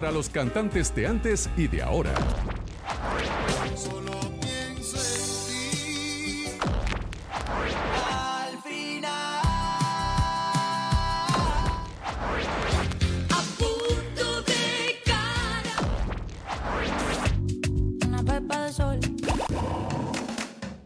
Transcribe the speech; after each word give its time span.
Para 0.00 0.12
los 0.12 0.28
cantantes 0.28 0.94
de 0.94 1.08
antes 1.08 1.50
y 1.56 1.66
de 1.66 1.82
ahora. 1.82 2.14
Solo 3.74 4.12
pienso 4.40 4.96
en 4.96 5.48
ti. 5.48 6.46
Al 8.08 8.62
final. 8.62 9.42
A 13.28 13.42
punto 13.58 14.42
de 14.42 15.00
cara. 15.04 15.76
Una 18.06 18.22
pepa 18.22 18.66
de 18.66 18.72
sol. 18.72 19.00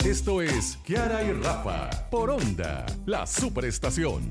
Esto 0.06 0.40
es 0.40 0.78
Kiara 0.86 1.22
y 1.22 1.34
Rafa 1.34 1.90
por 2.10 2.30
Onda, 2.30 2.86
la 3.04 3.26
superestación. 3.26 4.30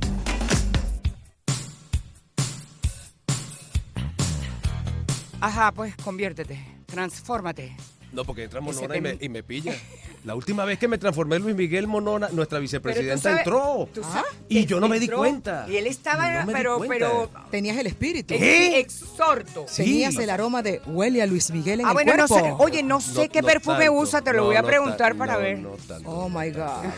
Ajá, 5.41 5.71
pues 5.71 5.95
conviértete, 5.97 6.63
transfórmate. 6.85 7.75
No, 8.11 8.23
porque 8.23 8.43
entra 8.43 8.59
Ese 8.59 8.73
Monona 8.73 8.97
y 8.97 9.01
me, 9.01 9.17
y 9.19 9.29
me 9.29 9.43
pilla. 9.43 9.75
La 10.23 10.35
última 10.35 10.65
vez 10.65 10.77
que 10.77 10.87
me 10.87 10.99
transformé 10.99 11.39
Luis 11.39 11.55
Miguel 11.55 11.87
Monona, 11.87 12.29
nuestra 12.31 12.59
vicepresidenta 12.59 13.17
sabes- 13.31 13.39
entró. 13.39 13.89
tú 13.93 14.03
sabes 14.03 14.31
Y 14.49 14.61
que 14.61 14.65
yo 14.67 14.79
no 14.79 14.87
me 14.87 14.99
di 14.99 15.07
cuenta. 15.07 15.65
Y 15.67 15.77
él 15.77 15.87
estaba, 15.87 16.43
Y 16.43 16.45
no 16.45 16.79
pero, 16.87 17.29
Tenías 17.49 17.75
el 17.77 17.87
espíritu. 17.87 18.35
¿Qué? 18.35 18.79
exhorto. 18.79 19.65
Sí. 19.67 19.83
Tenías 19.83 20.15
el 20.17 20.29
aroma 20.29 20.61
de 20.61 20.79
huele 20.85 21.21
a 21.23 21.25
Luis 21.25 21.49
Miguel 21.51 21.79
en 21.79 21.85
Ah, 21.87 21.89
el 21.89 21.93
bueno, 21.95 22.15
no 22.17 22.27
sé. 22.27 22.53
Oye, 22.59 22.83
no 22.83 23.01
sé 23.01 23.29
qué 23.29 23.41
perfume 23.41 23.85
tanto. 23.85 23.93
usa, 23.99 24.21
te 24.21 24.31
lo 24.33 24.39
No, 24.39 24.45
voy 24.45 24.55
a 24.57 24.61
no 24.61 24.67
preguntar 24.67 25.15
para 25.15 25.33
no, 25.33 25.39
ver. 25.39 25.57
no 25.59 25.69
tanto. 25.87 26.09
Oh 26.09 26.29
my 26.29 26.51
God. 26.51 26.83
No 26.83 26.93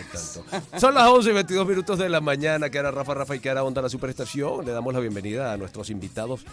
tanto. 0.52 0.80
Son 0.80 0.94
las 0.94 1.08
11 1.08 1.30
y 1.30 1.34
22 1.34 1.66
minutos 1.68 1.98
de 2.00 2.10
la 2.10 2.20
mañana, 2.20 2.70
que 2.70 2.78
era 2.78 2.92
Rafa 2.92 3.14
Rafa 3.14 3.36
y 3.36 3.40
que 3.40 3.48
era 3.50 3.64
Onda 3.64 3.82
la 3.82 3.90
Superestación. 3.90 4.66
Le 4.66 4.72
damos 4.74 4.94
la 4.94 5.00
bienvenida 5.00 5.54
a 5.54 5.58
nuestros 5.58 5.90
invitados. 5.90 6.46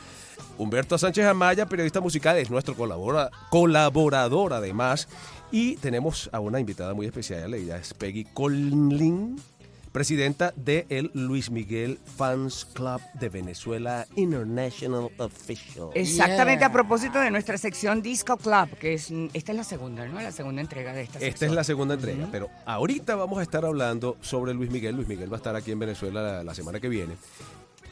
Humberto 0.57 0.97
Sánchez 0.99 1.25
Amaya, 1.27 1.67
periodista 1.67 2.01
musical, 2.01 2.37
es 2.39 2.49
nuestro 2.51 2.77
colabora- 2.77 3.31
colaborador 3.51 4.53
además. 4.53 5.09
Y 5.53 5.75
tenemos 5.77 6.31
a 6.33 6.39
una 6.39 6.60
invitada 6.61 6.95
muy 6.95 7.07
especial, 7.07 7.55
ella 7.55 7.77
es 7.77 7.95
Peggy 7.95 8.25
Colin, 8.25 9.37
presidenta 9.93 10.53
de 10.55 10.87
el 10.89 11.11
Luis 11.15 11.51
Miguel 11.51 11.99
Fans 12.17 12.65
Club 12.75 13.01
de 13.15 13.29
Venezuela 13.29 14.07
International 14.15 15.11
Official. 15.19 15.89
Exactamente 15.95 16.61
Yeah. 16.61 16.69
a 16.69 16.73
propósito 16.73 17.19
de 17.19 17.31
nuestra 17.31 17.59
sección 17.59 18.01
Disco 18.01 18.37
Club, 18.37 18.71
que 18.79 18.95
es 18.95 19.13
esta 19.33 19.53
es 19.53 19.57
la 19.59 19.65
segunda, 19.65 20.07
¿no? 20.07 20.21
La 20.21 20.31
segunda 20.31 20.61
entrega 20.61 20.93
de 20.93 21.03
esta 21.03 21.15
sección. 21.15 21.33
Esta 21.35 21.47
es 21.47 21.53
la 21.53 21.65
segunda 21.65 21.95
entrega, 21.95 22.29
pero 22.31 22.49
ahorita 22.67 23.17
vamos 23.17 23.41
a 23.41 23.43
estar 23.43 23.65
hablando 23.65 24.17
sobre 24.21 24.55
Luis 24.55 24.71
Miguel. 24.71 24.95
Luis 24.95 25.09
Miguel 25.09 25.31
va 25.33 25.37
a 25.37 25.39
estar 25.39 25.57
aquí 25.57 25.73
en 25.73 25.81
Venezuela 25.81 26.23
la, 26.23 26.45
la 26.45 26.55
semana 26.55 26.79
que 26.79 26.89
viene. 26.89 27.15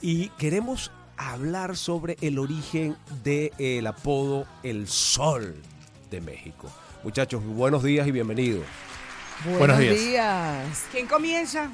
Y 0.00 0.28
queremos 0.38 0.92
hablar 1.16 1.76
sobre 1.76 2.16
el 2.20 2.38
origen 2.38 2.96
del 3.24 3.84
apodo 3.88 4.46
El 4.62 4.86
Sol 4.86 5.56
de 6.12 6.20
México. 6.20 6.70
Muchachos, 7.02 7.44
buenos 7.44 7.82
días 7.82 8.06
y 8.06 8.10
bienvenidos. 8.10 8.64
Buenos, 9.56 9.78
días. 9.78 9.96
días. 9.96 10.84
¿Quién 10.90 11.06
comienza? 11.06 11.70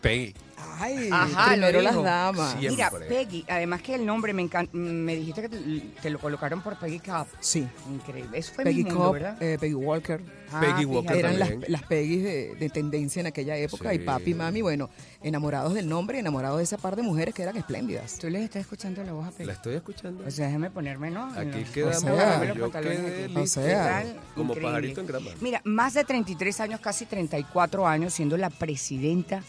Peggy. 0.00 0.34
Ay, 0.80 1.08
Ajá, 1.12 1.50
primero 1.52 1.80
las 1.80 1.94
damas. 2.02 2.52
Siempre. 2.58 2.70
Mira, 2.70 2.90
Peggy, 3.08 3.44
además 3.48 3.82
que 3.82 3.94
el 3.96 4.06
nombre 4.06 4.32
me 4.32 4.42
encanta, 4.42 4.76
me 4.76 5.14
dijiste 5.16 5.42
que 5.42 5.48
te, 5.48 5.58
te 6.02 6.10
lo 6.10 6.18
colocaron 6.20 6.62
por 6.62 6.76
Peggy 6.78 6.98
Cup. 7.00 7.26
Sí. 7.40 7.66
Increíble. 7.92 8.38
Eso 8.38 8.52
fue 8.54 8.64
Peggy 8.64 8.84
mi 8.84 8.90
mundo, 8.90 9.04
Cobb, 9.06 9.12
¿verdad? 9.14 9.42
eh, 9.42 9.56
Peggy 9.58 9.74
Walker. 9.74 10.20
Ah, 10.52 10.60
Peggy 10.60 10.72
fíjate. 10.80 10.86
Walker 10.86 11.16
Eran 11.16 11.38
las, 11.38 11.48
también. 11.50 11.72
las 11.72 11.82
Peggy 11.82 12.16
de, 12.18 12.54
de 12.56 12.70
tendencia 12.70 13.20
en 13.20 13.26
aquella 13.26 13.56
época. 13.56 13.92
Y 13.94 13.98
papi 14.00 14.30
y 14.30 14.34
mami, 14.34 14.62
bueno, 14.62 14.88
enamorados 15.22 15.74
del 15.74 15.88
nombre, 15.88 16.18
enamorados 16.20 16.58
de 16.58 16.64
esa 16.64 16.76
par 16.78 16.94
de 16.96 17.02
mujeres 17.02 17.34
que 17.34 17.42
eran 17.42 17.56
espléndidas. 17.56 18.18
Tú 18.18 18.28
les 18.28 18.42
estás 18.42 18.62
escuchando 18.62 19.02
la 19.04 19.12
voz 19.12 19.26
a 19.26 19.30
Peggy. 19.32 19.46
La 19.46 19.52
estoy 19.54 19.74
escuchando. 19.76 20.24
O 20.26 20.30
sea, 20.30 20.46
déjame 20.46 20.70
ponerme, 20.70 21.10
¿no? 21.10 21.24
Aquí 21.34 21.64
No. 21.66 21.72
quedamos. 21.72 22.00
sea, 22.02 22.12
Déjame 22.12 22.46
los 22.46 22.56
yo 22.56 22.62
pantalones 22.70 22.98
quedé 23.00 23.24
aquí. 23.24 23.36
O 23.36 23.46
sea, 23.46 24.04
como 24.34 24.54
pajarito 24.54 25.00
en 25.00 25.06
grama. 25.08 25.30
Mira, 25.40 25.60
más 25.64 25.94
de 25.94 26.04
33 26.04 26.60
años, 26.60 26.80
casi 26.80 27.04
34 27.06 27.86
años, 27.86 28.12
siendo 28.14 28.36
la 28.36 28.50
presidenta 28.50 29.42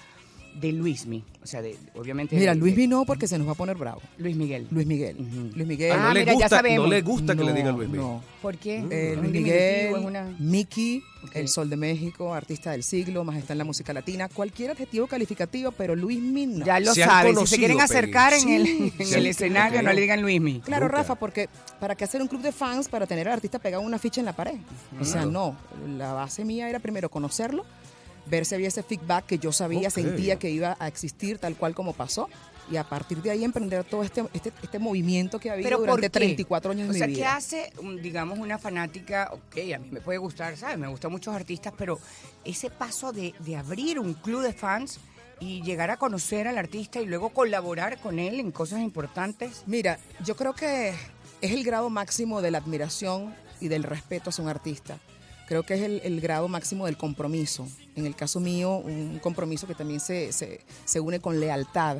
de 0.56 0.72
Luismi. 0.74 1.24
O 1.42 1.48
sea, 1.48 1.62
de, 1.62 1.76
obviamente. 1.96 2.36
Mira, 2.36 2.54
de- 2.54 2.60
Luis 2.60 2.76
de- 2.76 2.82
vino 2.82 3.06
porque 3.06 3.28
se 3.28 3.38
nos 3.38 3.48
va 3.48 3.54
a 3.54 3.56
poner 3.56 3.78
bravo. 3.78 4.02
Luis 4.18 4.36
Miguel. 4.36 4.68
Luis 4.72 4.86
Miguel. 4.86 5.16
Luis 5.56 5.68
Miguel. 5.68 5.92
Ah, 5.94 5.98
no, 5.98 6.08
Ah, 6.10 6.14
le 6.14 6.20
mira, 6.22 6.32
ya 6.34 6.34
gusta, 6.34 6.50
sabemos. 6.50 6.86
no 6.86 6.90
le 6.94 7.02
gusta 7.02 7.36
que 7.36 7.44
le 7.44 7.50
No, 7.52 7.56
digan 7.56 7.76
Luis 7.76 7.90
Miguel. 7.90 8.06
no. 8.06 8.24
¿Por 8.42 8.58
qué? 8.58 8.78
Eh, 8.90 9.12
¿Es 9.14 9.18
Luis 9.20 9.32
Miguel, 9.32 9.94
una- 10.06 10.36
Mickey. 10.40 11.04
El 11.34 11.50
Sol 11.50 11.70
de 11.70 11.76
México, 11.76 12.34
artista 12.34 12.72
del 12.72 12.82
siglo, 12.82 13.26
más 13.26 13.36
está 13.36 13.52
en 13.52 13.58
la 13.58 13.66
música 13.66 13.92
latina, 13.92 14.30
cualquier 14.30 14.72
adjetivo 14.72 15.06
calificativo, 15.06 15.74
pero 15.74 15.94
Luis 15.94 16.18
no. 16.22 16.64
Ya 16.66 16.80
lo 16.80 16.96
saben. 16.96 17.36
Si 17.40 17.46
se 17.48 17.58
quieren 17.58 17.76
Peggy. 17.76 17.84
acercar 17.92 18.34
en 18.42 18.48
el, 18.50 18.66
Sí, 18.66 18.94
en 19.00 19.06
sí, 19.06 19.14
el 19.16 19.24
sí, 19.24 19.28
escenario, 19.28 19.82
no 19.82 19.92
le 19.92 20.00
digan 20.00 20.22
Luismi. 20.22 20.62
Claro. 20.62 20.88
Rafa, 20.88 21.16
porque 21.16 21.50
¿para 21.82 21.96
qué 21.96 22.06
hacer 22.06 22.22
un 22.22 22.30
club 22.30 22.42
de 22.42 22.54
fans 22.54 22.88
para 22.88 23.06
tener 23.06 23.28
al 23.28 23.34
artista 23.34 23.60
pegado 23.60 23.84
una 23.84 24.00
ficha 24.00 24.22
en 24.22 24.26
la 24.28 24.34
pared? 24.34 24.56
O 24.98 25.04
sea, 25.04 25.26
no. 25.26 25.58
La 25.98 26.14
base 26.14 26.46
mía 26.46 26.70
era 26.70 26.80
primero 26.80 27.10
conocerlo, 27.10 27.66
ver 28.30 28.46
si 28.46 28.56
había 28.56 28.68
ese 28.68 28.84
feedback 28.84 29.26
que 29.26 29.40
yo 29.40 29.52
sabía, 29.52 29.90
sentía 29.90 30.38
que 30.38 30.50
iba 30.50 30.76
a 30.80 30.88
existir 30.88 31.38
tal 31.40 31.56
cual 31.56 31.74
como 31.76 31.94
pasó. 31.94 32.30
Y 32.72 32.78
a 32.78 32.84
partir 32.84 33.20
de 33.24 33.32
ahí 33.32 33.44
emprender 33.44 33.84
todo 33.84 34.04
este, 34.04 34.24
este, 34.32 34.54
este 34.62 34.78
movimiento 34.78 35.40
que 35.40 35.50
ha 35.50 35.54
habido 35.54 35.66
Pero 35.66 35.78
¿por 35.80 35.88
durante 35.88 36.08
qué? 36.12 36.20
34 36.20 36.72
años 36.72 36.90
O 36.90 36.94
de 36.94 37.00
sea, 37.00 37.08
mi 37.08 37.14
¿qué 37.14 37.22
vida. 37.22 37.36
hace, 37.36 37.74
digamos, 38.04 38.38
una 38.38 38.60
fanática? 38.60 39.32
Ok, 39.34 39.58
a 39.74 39.80
mí 39.80 39.88
me 39.90 40.02
puede 40.02 40.20
gustar, 40.20 40.56
¿sabes? 40.56 40.78
Me 40.78 40.88
gustan 40.88 41.12
muchos 41.12 41.34
artistas, 41.34 41.74
pero 41.76 42.00
ese 42.46 42.70
paso 42.70 43.12
de, 43.12 43.34
de 43.40 43.56
abrir 43.56 43.98
un 44.00 44.14
club 44.14 44.44
de 44.44 44.54
fans 44.54 45.00
y 45.40 45.64
llegar 45.64 45.90
a 45.90 45.98
conocer 45.98 46.48
al 46.48 46.60
artista 46.60 47.02
y 47.02 47.08
luego 47.08 47.30
colaborar 47.30 48.00
con 48.00 48.20
él 48.20 48.40
en 48.40 48.52
cosas 48.52 48.82
importantes. 48.82 49.64
Mira, 49.66 49.98
yo 50.24 50.36
creo 50.36 50.54
que 50.54 50.90
es 51.42 51.52
el 51.52 51.64
grado 51.64 51.90
máximo 51.90 52.40
de 52.44 52.52
la 52.52 52.60
admiración 52.60 53.34
y 53.60 53.70
del 53.70 53.82
respeto 53.82 54.30
hacia 54.30 54.44
un 54.44 54.50
artista. 54.50 55.00
Creo 55.48 55.64
que 55.64 55.74
es 55.74 55.82
el, 55.82 56.02
el 56.04 56.22
grado 56.22 56.48
máximo 56.48 56.86
del 56.86 56.98
compromiso. 56.98 57.68
En 58.00 58.06
el 58.06 58.16
caso 58.16 58.40
mío, 58.40 58.78
un 58.78 59.20
compromiso 59.20 59.68
que 59.68 59.76
también 59.76 60.00
se, 60.00 60.32
se, 60.32 60.62
se 60.86 61.00
une 61.00 61.20
con 61.20 61.40
lealtad, 61.40 61.98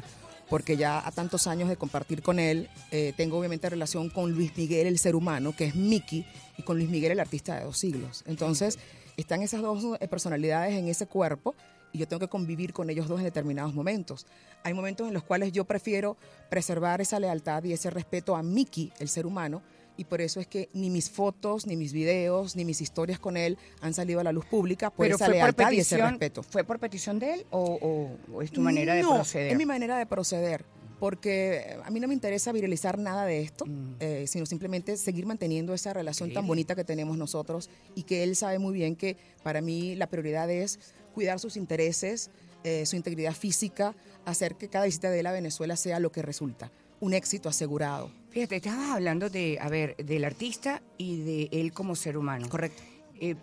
porque 0.50 0.78
ya 0.78 1.06
a 1.06 1.12
tantos 1.12 1.46
años 1.48 1.70
de 1.70 1.78
compartir 1.78 2.22
con 2.22 2.40
él, 2.40 2.70
eh, 2.92 3.14
tengo 3.16 3.38
obviamente 3.38 3.70
relación 3.70 4.10
con 4.10 4.32
Luis 4.32 4.58
Miguel, 4.58 4.88
el 4.88 4.98
ser 4.98 5.16
humano, 5.16 5.56
que 5.56 5.66
es 5.66 5.76
Mickey, 5.76 6.26
y 6.58 6.64
con 6.64 6.78
Luis 6.78 6.90
Miguel, 6.90 7.12
el 7.12 7.20
artista 7.20 7.56
de 7.56 7.66
dos 7.66 7.78
siglos. 7.78 8.24
Entonces, 8.26 8.80
están 9.16 9.42
esas 9.42 9.62
dos 9.62 9.98
eh, 10.00 10.08
personalidades 10.08 10.74
en 10.74 10.88
ese 10.88 11.06
cuerpo 11.06 11.56
y 11.92 12.00
yo 12.00 12.08
tengo 12.08 12.20
que 12.20 12.28
convivir 12.28 12.74
con 12.74 12.90
ellos 12.90 13.08
dos 13.08 13.20
en 13.20 13.26
determinados 13.26 13.74
momentos. 13.74 14.26
Hay 14.64 14.74
momentos 14.74 15.08
en 15.08 15.14
los 15.14 15.24
cuales 15.24 15.52
yo 15.52 15.66
prefiero 15.66 16.18
preservar 16.50 17.02
esa 17.02 17.20
lealtad 17.20 17.64
y 17.64 17.74
ese 17.74 17.90
respeto 17.90 18.36
a 18.36 18.44
Mickey, 18.44 18.92
el 19.00 19.10
ser 19.10 19.26
humano, 19.26 19.62
y 20.00 20.06
por 20.06 20.22
eso 20.22 20.40
es 20.40 20.48
que 20.48 20.70
ni 20.74 20.90
mis 20.90 21.10
fotos, 21.10 21.68
ni 21.68 21.76
mis 21.76 21.92
videos, 21.94 22.56
ni 22.56 22.64
mis 22.66 22.80
historias 22.82 23.20
con 23.20 23.36
él 23.38 23.58
han 23.82 23.94
salido 23.94 24.20
a 24.20 24.24
la 24.24 24.32
luz 24.32 24.46
pública 24.46 24.90
por 24.90 25.06
pero 25.06 25.16
esa 25.18 25.26
fue 25.26 25.34
por 25.36 25.42
lealtad 25.44 25.72
y 25.72 25.80
ese 25.80 25.96
petición, 25.96 26.10
respeto. 26.12 26.44
¿Fue 26.44 26.64
por 26.64 26.80
petición 26.80 27.20
de 27.20 27.34
él 27.34 27.46
o, 27.52 27.78
o- 27.82 28.36
o 28.36 28.42
es 28.42 28.52
tu 28.52 28.62
manera 28.62 28.94
de 28.94 29.02
proceder? 29.04 29.52
Es 29.52 29.58
mi 29.58 29.66
manera 29.66 29.98
de 29.98 30.06
proceder. 30.06 30.64
Porque 31.00 31.78
a 31.86 31.90
mí 31.92 32.00
no 32.02 32.10
me 32.10 32.14
interesa 32.14 32.52
viralizar 32.52 32.98
nada 33.00 33.26
de 33.26 33.42
esto, 33.42 33.66
Mm. 33.66 33.96
eh, 34.02 34.26
sino 34.28 34.46
simplemente 34.46 34.98
seguir 34.98 35.26
manteniendo 35.26 35.74
esa 35.74 35.94
relación 35.94 36.34
tan 36.34 36.46
bonita 36.46 36.76
que 36.76 36.84
tenemos 36.84 37.18
nosotros 37.18 37.70
y 37.96 38.04
que 38.04 38.22
él 38.24 38.36
sabe 38.36 38.60
muy 38.60 38.74
bien 38.74 38.98
que 38.98 39.16
para 39.42 39.62
mí 39.62 39.96
la 39.96 40.08
prioridad 40.08 40.50
es 40.52 40.78
cuidar 41.14 41.40
sus 41.40 41.56
intereses, 41.56 42.32
eh, 42.66 42.86
su 42.86 42.98
integridad 42.98 43.34
física, 43.34 43.96
hacer 44.26 44.56
que 44.56 44.68
cada 44.68 44.86
visita 44.86 45.10
de 45.10 45.22
él 45.22 45.28
a 45.28 45.32
Venezuela 45.32 45.78
sea 45.78 46.00
lo 46.02 46.12
que 46.12 46.22
resulta, 46.22 46.70
un 47.00 47.14
éxito 47.14 47.48
asegurado. 47.48 48.12
Fíjate, 48.30 48.58
estabas 48.58 48.90
hablando 48.92 49.30
de, 49.30 49.58
a 49.60 49.70
ver, 49.70 49.96
del 49.98 50.24
artista 50.24 50.82
y 50.98 51.22
de 51.22 51.50
él 51.52 51.74
como 51.74 51.96
ser 51.96 52.18
humano. 52.18 52.48
Correcto. 52.48 52.84
Eh, 53.20 53.36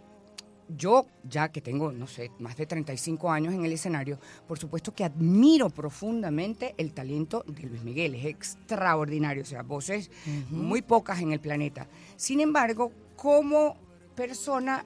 yo, 0.68 1.06
ya 1.22 1.50
que 1.50 1.60
tengo, 1.60 1.92
no 1.92 2.06
sé, 2.06 2.30
más 2.38 2.56
de 2.56 2.66
35 2.66 3.30
años 3.30 3.54
en 3.54 3.64
el 3.64 3.72
escenario, 3.72 4.18
por 4.48 4.58
supuesto 4.58 4.94
que 4.94 5.04
admiro 5.04 5.70
profundamente 5.70 6.74
el 6.76 6.92
talento 6.92 7.44
de 7.46 7.62
Luis 7.62 7.82
Miguel. 7.82 8.14
Es 8.14 8.26
extraordinario, 8.26 9.42
o 9.42 9.46
sea, 9.46 9.62
voces 9.62 10.10
muy 10.50 10.82
pocas 10.82 11.20
en 11.20 11.32
el 11.32 11.40
planeta. 11.40 11.86
Sin 12.16 12.40
embargo, 12.40 12.92
como 13.14 13.76
persona, 14.14 14.84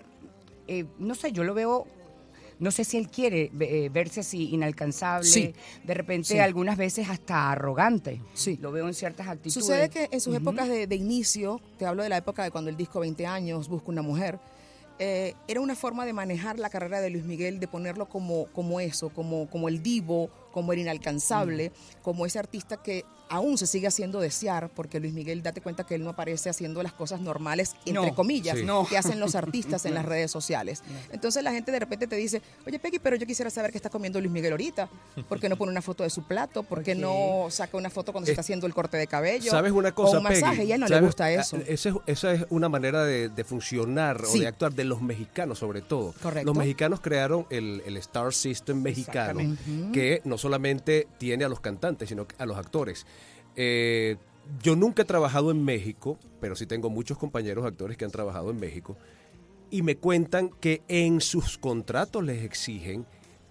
eh, 0.67 0.85
no 0.99 1.15
sé, 1.15 1.33
yo 1.33 1.45
lo 1.45 1.55
veo... 1.55 1.87
No 2.61 2.71
sé 2.71 2.85
si 2.85 2.97
él 2.99 3.09
quiere 3.09 3.51
eh, 3.59 3.89
verse 3.93 4.21
así 4.21 4.51
inalcanzable, 4.51 5.27
Sí. 5.27 5.55
de 5.83 5.95
repente 5.95 6.29
Sí. 6.29 6.39
algunas 6.39 6.77
veces 6.77 7.09
hasta 7.09 7.51
arrogante. 7.51 8.21
Sí. 8.35 8.57
Lo 8.61 8.71
veo 8.71 8.87
en 8.87 8.95
ciertas 8.95 9.27
actitudes. 9.29 9.55
Sucede 9.55 9.89
que 9.89 10.09
en 10.13 10.21
sus 10.21 10.37
épocas 10.37 10.69
de, 10.69 10.87
de 10.87 10.95
inicio, 10.97 11.61
te 11.79 11.87
hablo 11.87 12.03
de 12.03 12.09
la 12.11 12.19
época 12.19 12.45
de 12.45 12.51
cuando 12.51 12.71
el 12.71 12.77
disco 12.77 13.01
20 13.01 13.27
años, 13.27 13.69
Busca 13.69 13.89
una 13.91 14.03
mujer, 14.03 14.39
eh, 14.99 15.35
era 15.49 15.61
una 15.63 15.75
forma 15.75 16.05
de 16.05 16.13
manejar 16.13 16.59
la 16.59 16.69
carrera 16.69 17.01
de 17.01 17.09
Luis 17.09 17.25
Miguel, 17.25 17.59
de 17.59 17.67
ponerlo 17.67 18.07
como, 18.09 18.45
como 18.53 18.81
eso, 18.81 19.09
como, 19.09 19.49
como 19.49 19.69
el 19.69 19.83
divo, 19.83 20.29
como 20.53 20.75
el 20.75 20.81
inalcanzable, 20.81 21.73
como 22.03 22.27
ese 22.27 22.39
artista 22.39 22.77
que 22.83 23.05
aún 23.31 23.57
se 23.57 23.67
sigue 23.67 23.87
haciendo 23.87 24.21
desear, 24.21 24.69
porque 24.75 25.01
Luis 25.01 25.15
Miguel, 25.15 25.43
date 25.43 25.61
cuenta 25.63 25.85
que 25.87 25.95
él 25.95 26.05
no 26.05 26.11
aparece 26.11 26.51
haciendo 26.51 26.83
las 26.83 26.93
cosas 26.93 27.21
normales, 27.21 27.75
entre 27.87 28.09
No, 28.11 28.15
comillas, 28.15 28.59
sí. 28.59 28.65
no. 28.65 28.85
que 28.87 28.99
hacen 28.99 29.19
los 29.21 29.35
artistas 29.35 29.87
en 29.87 29.95
las 29.95 30.05
redes 30.13 30.31
sociales. 30.31 30.83
Entonces 31.13 31.43
la 31.43 31.53
gente 31.53 31.73
de 31.73 31.79
repente 31.79 32.07
te 32.07 32.17
dice, 32.17 32.43
oye 32.67 32.79
Peggy, 32.79 32.99
pero 32.99 33.17
yo 33.17 33.27
quisiera 33.27 33.49
saber 33.51 33.71
qué 33.71 33.79
está 33.79 33.89
comiendo 33.89 34.21
Luis 34.21 34.33
Miguel 34.33 34.53
ahorita. 34.53 34.89
¿Por 35.29 35.41
qué 35.41 35.49
no 35.49 35.57
pone 35.57 35.73
una 35.73 35.81
foto 35.83 36.03
de 36.03 36.11
su 36.11 36.25
plato? 36.25 36.63
¿Por 36.65 36.83
qué 36.83 36.95
no 36.95 37.47
saca 37.51 37.77
una 37.77 37.89
foto 37.89 38.13
cuando 38.13 38.27
se 38.27 38.33
está 38.33 38.41
haciendo 38.43 38.67
el 38.67 38.75
corte 38.75 38.97
de 38.97 39.07
cabello? 39.07 39.51
¿Sabes 39.51 39.73
una 39.73 39.93
cosa, 39.93 40.17
O 40.17 40.19
un 40.19 40.25
masaje, 40.25 40.57
Peggy? 40.59 40.69
y 40.69 40.73
a 40.73 40.75
él 40.75 40.81
no 40.81 40.87
le 40.89 40.95
¿Sabes? 40.97 41.07
gusta 41.09 41.31
eso. 41.31 41.57
Ah, 41.57 41.65
Esa 41.67 41.89
es, 41.91 41.95
esa 42.07 42.33
es 42.35 42.47
una 42.51 42.69
manera 42.69 43.05
de, 43.05 43.29
de 43.29 43.45
funcionar 43.45 44.23
o 44.25 44.33
de 44.33 44.47
actuar 44.47 44.75
de 44.75 44.85
los 44.85 45.01
mexicanos, 45.03 45.59
sobre 45.61 45.83
todo. 45.83 46.13
Correcto. 46.21 46.47
Los 46.47 46.57
mexicanos 46.57 47.01
crearon 47.01 47.47
el, 47.51 47.83
el 47.87 47.97
Star 47.99 48.33
System 48.35 48.83
mexicano, 48.83 49.41
que 49.93 50.21
no 50.25 50.37
solamente 50.39 51.07
tiene 51.19 51.45
a 51.45 51.49
los 51.49 51.61
cantantes, 51.61 52.09
sino 52.09 52.27
a 52.39 52.47
los 52.47 52.57
actores. 52.59 53.07
Eh, 53.63 54.17
yo 54.63 54.75
nunca 54.75 55.03
he 55.03 55.05
trabajado 55.05 55.51
en 55.51 55.63
México, 55.63 56.19
pero 56.41 56.57
sí 56.57 56.65
tengo 56.65 56.89
muchos 56.89 57.19
compañeros 57.19 57.67
actores 57.67 57.99
que 57.99 58.07
han 58.07 58.11
trabajado 58.11 58.51
en 58.51 58.59
México 58.59 58.97
y 59.71 59.83
me 59.83 59.99
cuentan 59.99 60.49
que 60.49 60.81
en 60.89 61.21
sus 61.21 61.59
contratos 61.59 62.25
les 62.25 62.43
exigen 62.43 63.05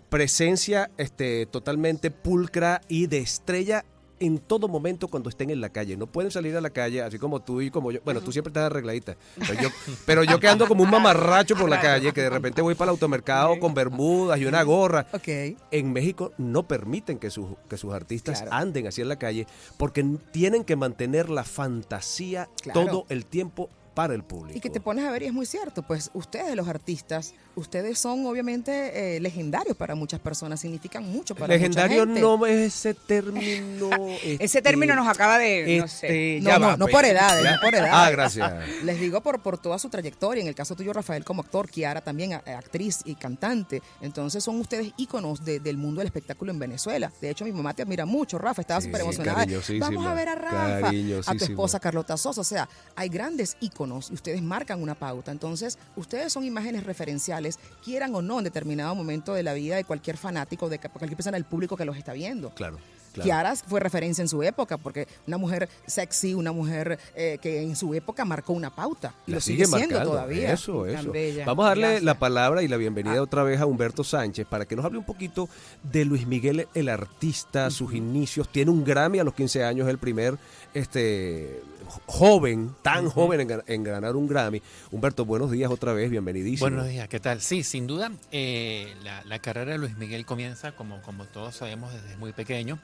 presencia 0.10 0.90
este, 0.98 1.46
totalmente 1.46 2.10
pulcra 2.10 2.82
y 2.88 3.06
de 3.06 3.20
estrella 3.20 3.86
en 4.20 4.38
todo 4.40 4.68
momento 4.68 5.08
cuando 5.08 5.30
estén 5.30 5.50
en 5.50 5.62
la 5.62 5.70
calle. 5.70 5.96
No 5.98 6.08
pueden 6.08 6.32
salir 6.32 6.56
a 6.56 6.62
la 6.62 6.70
calle 6.70 7.02
así 7.02 7.18
como 7.20 7.42
tú 7.42 7.62
y 7.62 7.72
como 7.72 7.92
yo. 7.92 8.00
Bueno, 8.04 8.22
tú 8.22 8.32
siempre 8.32 8.50
estás 8.50 8.66
arregladita. 8.66 9.16
Pero 9.38 9.54
yo, 9.62 9.70
pero 10.06 10.24
yo 10.24 10.40
que 10.40 10.48
ando 10.48 10.68
como 10.68 10.84
un 10.84 10.90
mamarracho 10.90 11.56
por 11.56 11.70
la 11.70 11.80
calle, 11.82 12.12
que 12.14 12.22
de 12.22 12.30
repente 12.30 12.62
voy 12.62 12.76
para 12.76 12.90
el 12.92 12.96
automercado 12.96 13.60
con 13.60 13.74
bermudas 13.74 14.40
y 14.40 14.46
una 14.46 14.64
gorra. 14.64 15.08
Ok. 15.14 15.28
En 15.72 15.94
México 15.94 16.32
no 16.38 16.68
permiten 16.68 17.18
que 17.20 17.30
sus, 17.30 17.48
que 17.70 17.78
sus 17.78 17.94
artistas 17.94 18.42
Claro. 18.42 18.56
anden 18.56 18.88
así 18.88 19.02
en 19.02 19.10
la 19.10 19.18
calle 19.18 19.48
porque 19.78 20.04
tienen 20.32 20.64
que 20.64 20.76
mantener 20.76 21.30
la 21.30 21.44
fantasía 21.44 22.50
Claro. 22.62 22.86
todo 22.86 23.06
el 23.10 23.26
tiempo 23.26 23.70
para 24.00 24.14
el 24.14 24.24
público. 24.24 24.58
Y 24.58 24.62
que 24.62 24.70
te 24.70 24.80
pones 24.80 25.04
a 25.04 25.12
ver 25.12 25.24
y 25.24 25.26
es 25.26 25.34
muy 25.34 25.46
cierto, 25.46 25.84
pues 25.84 26.10
ustedes 26.14 26.56
los 26.56 26.70
artistas, 26.70 27.34
ustedes 27.56 28.00
son 28.00 28.26
obviamente 28.28 29.18
eh, 29.18 29.20
legendarios 29.20 29.76
para 29.76 29.94
muchas 29.94 30.22
personas, 30.22 30.62
significan 30.62 31.04
mucho 31.04 31.36
para 31.36 31.54
Legendario 31.54 32.06
mucha 32.06 32.14
gente. 32.14 32.22
no 32.22 32.46
es 32.46 32.68
ese 32.74 32.94
término. 32.94 33.90
Ese 34.24 34.38
este, 34.46 34.62
término 34.62 34.96
nos 34.96 35.06
acaba 35.06 35.38
de, 35.38 35.80
no 35.82 35.88
sé, 35.90 36.08
este, 36.38 36.40
No, 36.42 36.50
ya 36.52 36.60
no, 36.60 36.68
va, 36.68 36.78
no 36.78 36.86
pues. 36.86 36.94
por 36.96 37.04
edades, 37.04 37.44
no 37.44 37.60
por 37.62 37.76
edades. 37.76 37.92
Ah, 37.94 38.10
gracias. 38.10 38.54
Les 38.86 38.98
digo 39.02 39.20
por, 39.20 39.42
por 39.42 39.58
toda 39.58 39.78
su 39.80 39.90
trayectoria, 39.90 40.42
en 40.44 40.48
el 40.48 40.56
caso 40.56 40.78
tuyo 40.78 40.94
Rafael 40.94 41.26
como 41.26 41.42
actor, 41.42 41.68
Kiara 41.70 42.00
también 42.00 42.32
a- 42.36 42.38
actriz 42.58 43.02
y 43.04 43.16
cantante, 43.16 43.82
entonces 44.00 44.42
son 44.46 44.62
ustedes 44.62 44.94
íconos 44.96 45.44
de- 45.44 45.60
del 45.60 45.76
mundo 45.76 46.00
del 46.00 46.08
espectáculo 46.08 46.54
en 46.54 46.60
Venezuela. 46.60 47.12
De 47.20 47.30
hecho 47.32 47.44
mi 47.44 47.52
mamá 47.52 47.74
te 47.74 47.82
admira 47.82 48.06
mucho, 48.06 48.38
Rafa, 48.38 48.62
estaba 48.62 48.80
Sí, 48.80 48.88
súper 48.88 49.02
emocionada. 49.02 49.46
Vamos 49.80 50.06
a 50.06 50.14
ver 50.14 50.30
a 50.30 50.36
Rafa, 50.36 50.88
a 51.32 51.36
tu 51.36 51.44
esposa 51.44 51.82
Carlota 51.82 52.16
Sosa, 52.16 52.40
o 52.40 52.46
sea, 52.46 52.70
hay 52.96 53.10
grandes 53.10 53.58
íconos 53.60 53.89
y 53.90 54.14
ustedes 54.14 54.42
marcan 54.42 54.82
una 54.82 54.96
pauta. 54.96 55.32
Entonces, 55.32 55.78
ustedes 55.96 56.32
son 56.32 56.44
imágenes 56.46 56.84
referenciales, 56.86 57.60
quieran 57.84 58.14
o 58.16 58.22
no, 58.22 58.38
en 58.38 58.44
determinado 58.46 58.94
momento 58.96 59.34
de 59.34 59.44
la 59.44 59.54
vida 59.54 59.76
de 59.76 59.84
cualquier 59.84 60.18
fanático, 60.18 60.70
de 60.70 60.80
cualquier 60.80 61.16
persona 61.16 61.36
del 61.38 61.46
público 61.46 61.76
que 61.76 61.86
los 61.86 61.98
está 61.98 62.14
viendo. 62.14 62.50
Claro. 62.52 62.78
claro. 63.14 63.26
Kiara 63.26 63.56
fue 63.56 63.80
referencia 63.80 64.22
en 64.22 64.28
su 64.30 64.44
época, 64.44 64.78
porque 64.78 65.08
una 65.28 65.38
mujer 65.38 65.68
sexy, 65.88 66.34
una 66.34 66.52
mujer 66.52 67.00
eh, 67.16 67.38
que 67.42 67.62
en 67.62 67.76
su 67.76 67.94
época 67.94 68.24
marcó 68.26 68.54
una 68.54 68.70
pauta. 68.74 69.14
Y 69.28 69.32
La 69.32 69.38
lo 69.38 69.42
sigue, 69.42 69.66
siendo 69.66 69.80
marcando. 69.96 70.12
todavía. 70.12 70.54
Eso, 70.54 70.86
eso. 70.86 71.12
Vamos 71.46 71.66
a 71.66 71.70
darle 71.70 71.82
Gracias. 71.84 72.04
la 72.04 72.20
palabra 72.20 72.64
y 72.64 72.68
la 72.68 72.78
bienvenida 72.78 73.16
Ah. 73.18 73.22
otra 73.24 73.44
vez 73.44 73.60
a 73.60 73.66
Humberto 73.66 74.04
Sánchez 74.04 74.46
para 74.48 74.66
que 74.66 74.76
nos 74.76 74.86
hable 74.86 75.00
un 75.00 75.06
poquito 75.06 75.50
de 75.84 76.06
Luis 76.06 76.28
Miguel, 76.28 76.68
el 76.74 76.88
artista, 76.90 77.70
sus 77.72 77.94
inicios. 77.94 78.48
Tiene 78.50 78.70
un 78.72 78.84
Grammy 78.84 79.20
a 79.20 79.24
los 79.24 79.34
15 79.34 79.64
años, 79.64 79.88
el 79.90 79.98
primer 79.98 80.38
este 80.74 81.62
joven, 82.06 82.76
tan 82.84 83.10
joven 83.10 83.50
en 83.66 83.79
ganar 83.84 84.16
un 84.16 84.28
Grammy. 84.28 84.62
Humberto, 84.92 85.26
buenos 85.26 85.52
días 85.52 85.72
otra 85.72 85.94
vez, 85.94 86.10
bienvenidísimo. 86.10 86.70
Buenos 86.70 86.88
días, 86.88 87.08
¿qué 87.08 87.20
tal? 87.20 87.42
Sí, 87.42 87.64
sin 87.64 87.88
duda, 87.88 88.12
eh, 88.32 88.94
la, 89.26 89.40
carrera 89.40 89.72
de 89.74 89.78
Luis 89.78 89.98
Miguel 89.98 90.26
comienza, 90.26 90.72
como, 90.74 91.02
como 91.02 91.26
todos 91.26 91.56
sabemos, 91.56 91.94
desde 91.94 92.18
muy 92.18 92.34
pequeño 92.34 92.80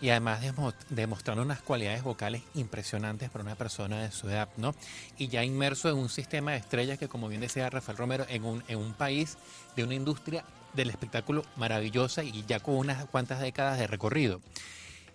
y 0.00 0.10
además 0.10 0.40
demo- 0.42 0.72
demostrando 0.90 1.42
unas 1.42 1.60
cualidades 1.60 2.02
vocales 2.02 2.42
impresionantes 2.54 3.30
para 3.30 3.42
una 3.44 3.56
persona 3.56 4.02
de 4.02 4.12
su 4.12 4.28
edad, 4.28 4.48
¿no? 4.56 4.74
Y 5.16 5.28
ya 5.28 5.42
inmerso 5.44 5.88
en 5.88 5.96
un 5.96 6.08
sistema 6.08 6.52
de 6.52 6.58
estrellas 6.58 6.98
que, 6.98 7.08
como 7.08 7.28
bien 7.28 7.40
decía 7.40 7.68
Rafael 7.68 7.98
Romero, 7.98 8.24
en 8.28 8.44
un, 8.44 8.62
en 8.68 8.78
un 8.78 8.92
país 8.94 9.36
de 9.74 9.82
una 9.84 9.94
industria 9.94 10.44
del 10.74 10.90
espectáculo 10.90 11.44
maravillosa 11.56 12.22
y 12.22 12.44
ya 12.46 12.60
con 12.60 12.76
unas 12.76 13.06
cuantas 13.06 13.40
décadas 13.40 13.78
de 13.78 13.86
recorrido. 13.88 14.40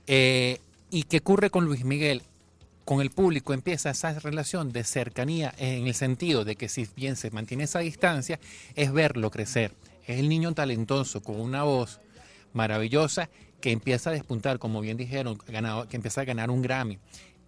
Eh, 0.08 0.60
¿Y 0.90 1.04
qué 1.04 1.18
ocurre 1.18 1.50
con 1.50 1.66
Luis 1.66 1.86
Miguel? 1.86 2.24
Con 2.86 3.00
el 3.00 3.12
público 3.12 3.54
empieza 3.54 3.92
esa 3.92 4.18
relación 4.20 4.72
de 4.74 4.84
cercanía 4.84 5.54
en 5.58 5.88
el 5.88 5.94
sentido 5.94 6.44
de 6.44 6.56
que 6.58 6.68
si 6.68 6.88
bien 6.96 7.16
se 7.16 7.32
mantiene 7.32 7.64
esa 7.64 7.80
distancia, 7.80 8.40
es 8.76 8.92
verlo 8.92 9.32
crecer. 9.32 9.72
Es 10.06 10.20
el 10.20 10.28
niño 10.28 10.54
talentoso 10.54 11.22
con 11.24 11.40
una 11.40 11.64
voz 11.64 12.02
maravillosa 12.52 13.30
que 13.62 13.72
empieza 13.72 14.10
a 14.10 14.14
despuntar, 14.14 14.60
como 14.60 14.82
bien 14.82 14.98
dijeron, 14.98 15.38
ganado- 15.48 15.88
que 15.88 15.96
empieza 15.96 16.22
a 16.22 16.26
ganar 16.26 16.52
un 16.52 16.62
Grammy 16.62 17.00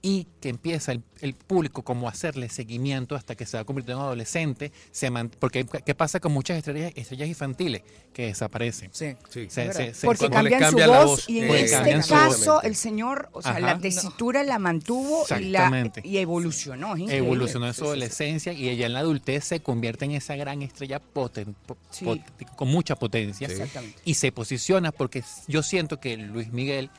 y 0.08 0.28
que 0.40 0.50
empieza 0.50 0.92
el, 0.92 1.02
el 1.22 1.34
público 1.34 1.82
como 1.82 2.08
a 2.08 2.12
hacerle 2.12 2.48
seguimiento 2.50 3.16
hasta 3.16 3.34
que 3.34 3.48
se 3.48 3.58
va 3.58 3.64
convirtiendo 3.64 4.02
en 4.04 4.06
adolescente, 4.06 4.72
se 4.92 5.10
man- 5.10 5.32
porque 5.40 5.66
¿qué 5.84 5.96
pasa 5.96 6.20
con 6.20 6.32
muchas 6.32 6.58
estrellas, 6.60 6.92
estrellas 6.96 7.28
infantiles 7.28 7.82
que 8.14 8.28
desaparecen? 8.28 8.92
Sí. 8.94 9.16
Sí. 9.30 9.48
Se- 9.50 9.62
Es 9.64 9.68
verdad. 9.70 9.74
se- 9.74 9.94
se- 9.96 10.06
Porque 10.06 10.30
cambian 10.30 10.60
su 10.60 10.66
cambia 10.68 10.86
la 10.88 11.00
voz, 11.00 11.10
voz, 11.10 11.30
y 11.30 11.40
en 11.40 11.46
eh, 11.50 11.62
este 11.62 12.04
su 12.04 12.10
caso 12.14 12.62
el 12.62 12.76
señor, 12.76 13.30
o 13.32 13.42
sea, 13.42 13.52
Ajá. 13.54 13.60
la 13.62 13.80
tesitura 13.80 14.44
la 14.44 14.60
mantuvo 14.60 15.26
y, 15.40 15.46
la, 15.46 15.60
Exactamente. 15.66 16.02
y 16.04 16.18
evolucionó. 16.20 16.96
es 16.96 17.10
evolucionó 17.12 17.66
en 17.66 17.74
su 17.74 17.86
adolescencia 17.86 18.54
y 18.54 18.70
ella 18.70 18.86
en 18.86 18.94
la 18.94 19.00
adultez 19.00 19.44
se 19.46 19.60
convierte 19.62 20.06
en 20.06 20.12
esa 20.12 20.36
gran 20.36 20.62
estrella 20.62 21.02
poten- 21.02 21.56
po- 21.66 21.78
Sí. 21.90 22.06
pot- 22.06 22.22
con 22.56 22.68
mucha 22.68 22.96
potencia 22.96 23.48
Exactamente. 23.48 23.98
y 24.06 24.14
se 24.14 24.32
posiciona 24.32 24.92
porque 24.92 25.24
yo 25.48 25.64
siento 25.64 26.00
que 26.00 26.16
Luis 26.16 26.52
Miguel 26.54 26.92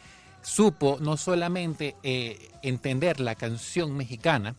supo 0.46 0.98
no 1.00 1.16
solamente 1.16 1.96
eh, 2.04 2.50
entender 2.62 3.18
la 3.18 3.34
canción 3.34 3.96
mexicana, 3.96 4.54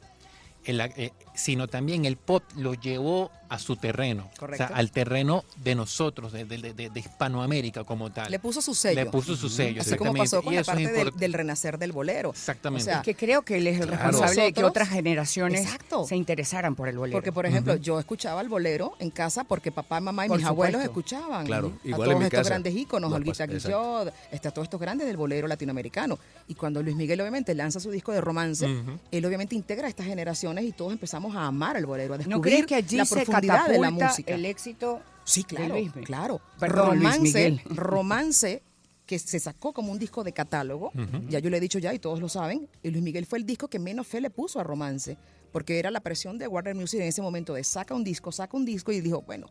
eh, 0.66 1.12
sino 1.34 1.70
también 1.70 2.04
el 2.04 2.18
pop 2.18 2.44
lo 2.58 2.74
llevó 2.74 3.32
a 3.50 3.60
su 3.60 3.76
terreno, 3.76 4.30
Correcto. 4.38 4.66
o 4.66 4.68
sea, 4.68 4.76
al 4.78 4.92
terreno 4.92 5.44
de 5.58 5.76
nosotros, 5.76 6.32
de, 6.34 6.46
de- 6.46 6.74
de- 6.74 6.90
de 6.90 7.00
Hispanoamérica 7.00 7.84
como 7.84 8.12
tal. 8.12 8.30
Le 8.32 8.40
puso 8.40 8.62
su 8.62 8.74
sello. 8.76 8.96
Le 9.04 9.10
puso 9.10 9.36
su 9.36 9.50
sello, 9.50 9.82
Así 9.82 9.96
como 9.96 10.12
exactamente. 10.16 10.20
pasó 10.20 10.44
con 10.44 10.54
y 10.54 10.56
la 10.56 10.62
eso 10.62 10.72
es 10.74 10.90
parte 11.06 11.18
del, 11.20 11.34
renacer 11.34 11.78
del 11.78 11.92
bolero. 11.92 12.30
Exactamente. 12.32 12.84
O 12.90 12.94
sea, 12.94 13.02
Que 13.02 13.16
creo 13.16 13.42
que 13.44 13.58
él 13.58 13.68
es 13.68 13.80
el 13.80 13.88
Claro. 13.88 14.04
responsable 14.04 14.42
de 14.44 14.54
que 14.54 14.64
otras 14.64 14.90
generaciones 14.90 15.62
Exacto. 15.66 16.06
se 16.06 16.16
interesaran 16.16 16.76
por 16.76 16.88
el 16.88 16.98
bolero. 16.98 17.18
Porque, 17.18 17.32
por 17.32 17.46
ejemplo, 17.46 17.76
yo 17.76 18.00
escuchaba 18.00 18.42
el 18.42 18.50
bolero 18.50 18.94
en 19.00 19.10
casa 19.12 19.44
porque 19.44 19.72
papá, 19.72 20.00
mamá 20.00 20.26
y 20.26 20.30
Por 20.30 20.38
mis 20.38 20.46
abuelos 20.48 20.82
escuchaban. 20.84 21.46
Claro, 21.46 21.74
a 21.84 21.88
igual 21.88 22.02
todos 22.04 22.12
en 22.14 22.20
mi 22.20 22.24
estos 22.26 22.38
casa. 22.40 22.50
grandes 22.50 22.76
íconos, 22.76 23.10
No, 23.10 23.16
Olguita 23.16 23.46
Guillot, 23.46 24.14
está 24.32 24.52
todos 24.52 24.66
estos 24.66 24.80
grandes 24.80 25.08
del 25.08 25.18
bolero 25.18 25.48
latinoamericano. 25.48 26.20
Y 26.48 26.56
cuando 26.56 26.82
Luis 26.84 26.96
Miguel 26.96 27.20
obviamente 27.22 27.54
lanza 27.56 27.80
su 27.80 27.92
disco 27.92 28.12
de 28.12 28.22
romance, 28.22 28.68
él 29.12 29.26
obviamente 29.26 29.56
integra 29.56 29.88
a 29.88 29.90
estas 29.90 30.06
generaciones 30.06 30.64
y 30.66 30.72
todos 30.72 30.92
empezamos 30.92 31.36
a 31.36 31.46
amar 31.48 31.78
el 31.78 31.86
bolero, 31.86 32.14
a 32.14 32.18
¿No 32.18 32.24
descubrir 32.24 32.42
crees 32.42 32.66
que 32.66 32.76
allí 32.76 32.98
la 32.98 33.06
se 33.06 33.16
profundidad 33.42 33.68
de 33.70 33.80
la 33.80 33.92
música. 33.92 34.34
el 34.34 34.46
éxito 34.46 35.02
Sí, 35.28 35.42
de 35.42 35.48
claro, 35.56 35.76
claro. 36.06 36.42
Perdón, 36.58 36.98
romance, 36.98 37.62
romance 37.66 38.64
que 39.06 39.20
se 39.20 39.40
sacó 39.42 39.74
como 39.74 39.92
un 39.92 40.00
disco 40.00 40.24
de 40.24 40.32
catálogo, 40.32 40.92
ya 41.28 41.40
yo 41.40 41.50
le 41.50 41.58
he 41.58 41.60
dicho 41.60 41.80
ya 41.80 41.94
y 41.94 42.00
todos 42.00 42.22
lo 42.22 42.30
saben, 42.30 42.70
y 42.82 42.92
Luis 42.92 43.04
Miguel 43.04 43.26
fue 43.26 43.40
el 43.40 43.46
disco 43.46 43.68
que 43.68 43.78
menos 43.78 44.08
fe 44.08 44.22
le 44.22 44.30
puso 44.30 44.60
a 44.60 44.64
romance, 44.64 45.18
porque 45.52 45.80
era 45.80 45.92
la 45.92 46.00
presión 46.00 46.38
de 46.38 46.48
Warner 46.48 46.76
Music 46.76 47.02
en 47.02 47.08
ese 47.08 47.22
momento 47.22 47.54
de 47.54 47.64
saca 47.66 47.94
un 47.94 48.06
disco, 48.06 48.32
saca 48.32 48.56
un 48.56 48.64
disco 48.64 48.92
y 48.94 49.02
dijo, 49.02 49.22
bueno, 49.22 49.48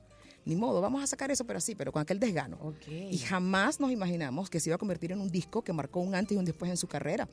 ni 0.47 0.57
modo, 0.57 0.81
vamos 0.81 1.03
a 1.03 1.07
sacar 1.07 1.31
eso, 1.31 1.45
pero 1.45 1.59
así, 1.59 1.75
pero 1.75 1.93
con 1.93 2.01
aquel 2.01 2.21
desgano. 2.21 2.75
Y 2.89 3.19
jamás 3.19 3.79
nos 3.79 3.91
imaginamos 3.91 4.49
que 4.49 4.61
se 4.61 4.71
iba 4.71 4.77
a 4.77 4.79
convertir 4.79 5.13
en 5.13 5.21
un 5.21 5.31
disco 5.31 5.63
que 5.63 5.73
marcó 5.75 6.01
un 6.01 6.15
antes 6.15 6.37
y 6.37 6.39
un 6.39 6.45
después 6.45 6.71
en 6.71 6.77
su 6.79 6.87
carrera 6.87 7.29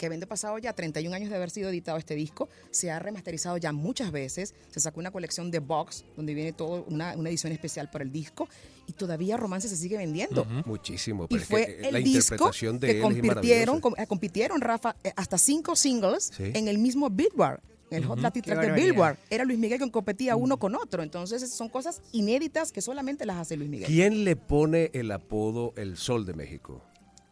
que 0.00 0.06
habiendo 0.06 0.26
pasado 0.26 0.56
ya 0.58 0.72
31 0.72 1.14
años 1.14 1.28
de 1.28 1.36
haber 1.36 1.50
sido 1.50 1.68
editado 1.68 1.98
este 1.98 2.14
disco, 2.14 2.48
se 2.70 2.90
ha 2.90 2.98
remasterizado 2.98 3.58
ya 3.58 3.70
muchas 3.70 4.10
veces, 4.10 4.54
se 4.70 4.80
sacó 4.80 4.98
una 4.98 5.10
colección 5.10 5.50
de 5.50 5.58
box 5.58 6.06
donde 6.16 6.32
viene 6.32 6.54
todo 6.54 6.84
una, 6.88 7.14
una 7.16 7.28
edición 7.28 7.52
especial 7.52 7.90
para 7.90 8.02
el 8.02 8.10
disco 8.10 8.48
y 8.86 8.94
todavía 8.94 9.36
Romance 9.36 9.68
se 9.68 9.76
sigue 9.76 9.98
vendiendo. 9.98 10.46
Muchísimo. 10.64 11.24
Y 11.24 11.28
pero 11.28 11.42
es 11.42 11.48
fue 11.48 11.66
que, 11.66 11.72
eh, 11.72 11.80
el 11.88 11.92
la 11.92 11.98
disco 11.98 12.32
interpretación 12.34 12.78
de 12.80 12.86
que 12.86 12.92
él 12.92 12.96
es 12.98 13.02
compitieron, 13.22 13.80
com- 13.82 13.94
eh, 13.98 14.06
compitieron, 14.06 14.60
Rafa, 14.62 14.96
eh, 15.04 15.12
hasta 15.16 15.36
cinco 15.36 15.76
singles 15.76 16.32
Sí. 16.34 16.44
en 16.54 16.66
el 16.68 16.78
mismo 16.78 17.10
Billboard. 17.10 17.60
En 17.90 17.98
el 17.98 18.04
Hot 18.06 18.20
Track 18.20 18.34
de. 18.34 18.72
Billboard. 18.72 19.16
Era 19.28 19.44
Luis 19.44 19.58
Miguel 19.58 19.78
quien 19.78 19.90
competía 19.90 20.34
uno 20.36 20.58
con 20.58 20.76
otro. 20.76 21.02
Entonces, 21.02 21.50
son 21.52 21.68
cosas 21.68 22.00
inéditas 22.12 22.70
que 22.72 22.80
solamente 22.80 23.26
las 23.26 23.36
hace 23.36 23.56
Luis 23.56 23.68
Miguel. 23.68 23.86
¿Quién 23.88 24.24
le 24.24 24.36
pone 24.36 24.90
el 24.94 25.10
apodo 25.10 25.74
El 25.76 25.96
Sol 25.98 26.24
de 26.24 26.32
México? 26.34 26.82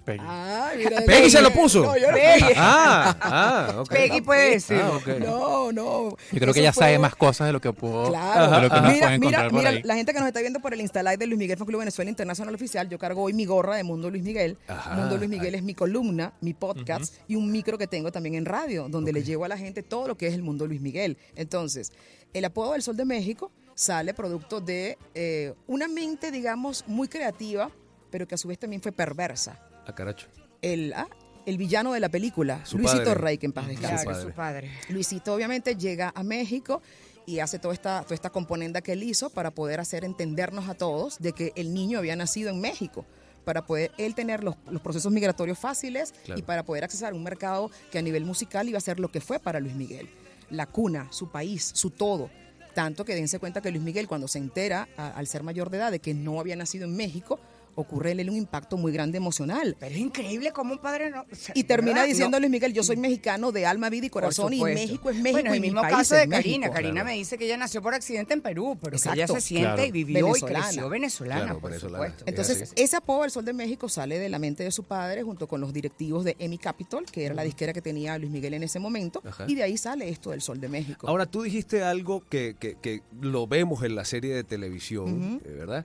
Peggy. 0.09 0.25
Ay, 0.27 0.79
mira, 0.79 1.03
Peggy 1.07 1.31
se 1.31 1.43
lo 1.43 1.51
puso. 1.53 1.83
No, 1.83 1.97
yo 1.97 2.11
no. 2.11 2.17
Ah, 2.57 3.17
ah, 3.21 3.75
ok. 3.81 3.89
Peggy 3.91 4.21
puede 4.23 4.51
decir. 4.53 4.81
Ah. 4.83 4.99
No, 5.21 5.71
no. 5.73 6.11
Yo 6.11 6.17
creo 6.31 6.45
Eso 6.45 6.53
que 6.55 6.61
ella 6.61 6.73
fue- 6.73 6.85
sabe 6.85 6.99
más 6.99 7.15
cosas 7.15 7.47
de 7.47 7.53
lo 7.53 7.61
que 7.61 7.73
puedo, 7.73 8.09
Claro. 8.09 8.51
de 8.57 8.63
lo 8.63 8.71
que 8.75 8.81
nos 8.81 8.93
mira, 8.93 9.19
mira, 9.19 9.49
mira, 9.51 9.73
la 9.85 9.95
gente 9.97 10.13
que 10.15 10.19
nos 10.21 10.29
está 10.29 10.41
viendo 10.41 10.61
por 10.61 10.73
el 10.73 10.81
Insta 10.81 11.03
Live 11.03 11.19
de 11.19 11.27
Luis 11.27 11.39
Miguel 11.39 11.59
Fan 11.59 11.67
Club 11.67 11.81
Venezuela 11.81 12.09
Internacional 12.11 12.55
Oficial, 12.55 12.89
yo 12.89 12.99
cargo 12.99 13.23
hoy 13.23 13.33
mi 13.35 13.45
gorra 13.45 13.77
de 13.77 13.85
Mundo 13.85 14.11
Luis 14.11 14.23
Miguel. 14.23 14.57
Ajá. 14.67 14.95
Mundo 14.95 15.17
Luis 15.19 15.29
Miguel 15.29 15.55
es 15.55 15.63
mi 15.63 15.75
columna, 15.75 16.33
mi 16.41 16.55
podcast 16.55 17.15
y 17.29 17.37
un 17.37 17.51
micro 17.53 17.77
que 17.77 17.87
tengo 17.87 18.11
también 18.11 18.35
en 18.35 18.45
radio, 18.47 18.89
donde 18.89 19.13
le 19.13 19.23
llevo 19.23 19.45
a 19.45 19.49
la 19.49 19.59
gente 19.59 19.83
todo 19.83 20.09
lo 20.09 20.17
que 20.17 20.27
es 20.29 20.35
el 20.35 20.43
Mundo 20.43 20.67
Luis 20.67 20.81
Miguel. 20.81 21.19
Entonces, 21.37 21.93
el 22.33 22.45
apodo 22.45 22.73
del 22.73 22.83
Sol 22.83 22.97
de 22.97 23.05
México 23.05 23.51
sale 23.75 24.15
producto 24.15 24.61
de 24.61 24.99
eh, 25.15 25.55
una 25.67 25.87
mente, 25.87 26.31
digamos, 26.31 26.85
muy 26.87 27.09
creativa, 27.09 27.71
pero 28.11 28.27
que 28.27 28.35
a 28.35 28.39
su 28.39 28.49
vez 28.49 28.59
también 28.59 28.83
fue 28.83 28.91
perversa. 28.93 29.59
Ah, 29.89 29.95
caracho. 29.95 30.27
El, 30.63 30.93
ah, 30.95 31.09
el 31.47 31.57
villano 31.59 31.93
de 31.93 32.01
la 32.01 32.09
película, 32.11 32.65
Su 32.65 32.79
Luisito 32.79 33.05
padre. 33.05 33.15
Rey, 33.15 33.39
que 33.39 33.47
en 33.47 33.53
paz 33.53 33.67
descanse. 33.67 34.05
Claro, 34.05 34.21
su 34.23 34.31
padre. 34.33 34.71
Luisito 34.91 35.35
obviamente 35.35 35.75
llega 35.77 36.13
a 36.15 36.23
México 36.23 36.83
y 37.27 37.41
hace 37.41 37.59
toda 37.59 37.75
esta, 37.75 38.03
toda 38.03 38.15
esta 38.15 38.31
componenda 38.31 38.81
que 38.83 38.93
él 38.93 39.03
hizo 39.03 39.31
para 39.31 39.51
poder 39.51 39.81
hacer 39.81 40.05
entendernos 40.05 40.69
a 40.69 40.75
todos 40.75 41.19
de 41.19 41.33
que 41.33 41.53
el 41.57 41.73
niño 41.75 41.99
había 41.99 42.17
nacido 42.17 42.51
en 42.51 42.61
México 42.61 43.05
para 43.45 43.65
poder 43.65 43.93
él 43.97 44.15
tener 44.15 44.45
los, 44.45 44.57
los 44.71 44.83
procesos 44.83 45.11
migratorios 45.11 45.59
fáciles 45.59 46.13
Claro. 46.27 46.39
y 46.39 46.43
para 46.43 46.65
poder 46.65 46.85
accesar 46.85 47.13
a 47.13 47.17
un 47.17 47.25
mercado 47.25 47.71
que 47.91 47.99
a 47.99 48.03
nivel 48.03 48.27
musical 48.27 48.69
iba 48.69 48.77
a 48.77 48.81
ser 48.83 49.01
lo 49.01 49.11
que 49.11 49.21
fue 49.23 49.39
para 49.41 49.59
Luis 49.59 49.75
Miguel. 49.75 50.09
La 50.51 50.67
cuna, 50.67 51.09
su 51.11 51.31
país, 51.31 51.71
su 51.75 51.91
todo. 51.91 52.29
Tanto 52.75 53.05
que 53.07 53.15
dense 53.15 53.39
cuenta 53.39 53.63
que 53.63 53.71
Luis 53.71 53.83
Miguel 53.83 54.07
cuando 54.07 54.29
se 54.29 54.39
entera 54.39 54.89
a- 54.99 55.09
al 55.09 55.27
ser 55.27 55.43
mayor 55.43 55.71
de 55.71 55.79
edad 55.79 55.91
de 55.91 55.99
que 55.99 56.13
no 56.15 56.41
había 56.41 56.57
nacido 56.57 56.85
en 56.85 56.95
México, 56.95 57.41
ocurre 57.81 58.11
en 58.13 58.21
él 58.21 58.31
un 58.31 58.37
impacto 58.37 58.77
muy 58.77 58.93
grande 58.93 59.19
emocional. 59.19 59.77
Pero 59.79 59.95
es 59.95 60.01
increíble 60.01 60.53
cómo 60.53 60.73
un 60.73 60.79
padre 60.79 61.11
no. 61.11 61.23
o 61.23 61.35
sea, 61.35 61.53
Y 61.57 61.65
termina 61.65 61.95
¿verdad? 62.01 62.09
diciendo 62.09 62.37
No. 62.37 62.41
Luis 62.41 62.51
Miguel, 62.51 62.73
yo 62.73 62.83
soy 62.83 62.97
mexicano 62.97 63.53
de 63.53 63.67
alma, 63.67 63.89
vida 63.91 64.07
y 64.07 64.11
corazón 64.11 64.53
y. 64.53 64.63
México 64.63 65.11
es 65.11 65.17
México 65.17 65.33
Bueno, 65.33 65.51
y 65.51 65.57
el 65.57 65.61
mi 65.61 65.67
mismo 65.69 65.81
caso 65.83 66.15
es 66.17 66.23
de 66.23 66.29
Karina. 66.29 66.59
México. 66.59 66.73
Karina 66.75 66.93
Claro. 66.93 67.07
me 67.07 67.15
dice 67.15 67.39
que 67.39 67.45
ella 67.47 67.57
nació 67.57 67.81
por 67.83 67.95
accidente 67.95 68.35
en 68.35 68.41
Perú, 68.43 68.77
pero 68.83 68.99
que 68.99 69.09
ella 69.11 69.27
se 69.27 69.41
siente 69.41 69.65
Claro. 69.67 69.85
y 69.85 69.91
vivió 69.93 70.19
y 70.19 70.23
Venezolana. 70.25 70.65
creció 70.67 70.89
venezolana, 70.89 71.41
Claro, 71.45 71.61
por 71.61 71.71
venezolana. 71.71 72.05
supuesto. 72.05 72.25
Entonces, 72.27 72.73
ese 72.77 72.97
apodo 72.97 73.23
del 73.23 73.31
Sol 73.31 73.45
de 73.45 73.53
México 73.53 73.89
sale 73.89 74.19
de 74.19 74.29
la 74.29 74.39
mente 74.39 74.65
de 74.65 74.71
su 74.73 74.85
padre 74.85 75.23
junto 75.23 75.47
con 75.47 75.61
los 75.61 75.73
directivos 75.73 76.25
de 76.25 76.37
EMI 76.39 76.59
Capital, 76.59 77.05
que 77.11 77.25
era 77.25 77.35
la 77.35 77.43
disquera 77.45 77.73
que 77.73 77.81
tenía 77.83 78.19
Luis 78.19 78.31
Miguel 78.31 78.55
en 78.55 78.63
ese 78.65 78.79
momento, 78.79 79.23
Ajá. 79.25 79.45
y 79.49 79.55
de 79.55 79.63
ahí 79.63 79.77
sale 79.79 80.09
esto 80.09 80.31
del 80.31 80.41
Sol 80.43 80.61
de 80.61 80.69
México. 80.69 81.07
Ahora, 81.09 81.27
tú 81.27 81.43
dijiste 81.43 81.83
algo 81.83 82.21
que, 82.29 82.57
que- 82.59 82.77
que 82.81 83.03
lo 83.21 83.47
vemos 83.47 83.83
en 83.85 83.95
la 83.95 84.05
serie 84.05 84.35
de 84.35 84.45
televisión, 84.45 85.41
eh, 85.45 85.53
¿verdad? 85.53 85.85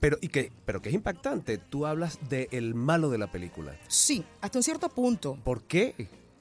Pero, 0.00 0.16
y 0.20 0.28
que, 0.28 0.50
pero 0.64 0.80
que 0.80 0.88
es 0.88 0.94
impactante. 0.94 1.58
Tú 1.58 1.86
hablas 1.86 2.18
de 2.28 2.48
el 2.52 2.74
malo 2.74 3.10
de 3.10 3.18
la 3.18 3.30
película. 3.30 3.76
sí, 3.88 4.24
hasta 4.40 4.58
un 4.58 4.62
cierto 4.62 4.88
punto. 4.88 5.38
¿Por 5.44 5.62
qué? 5.64 5.94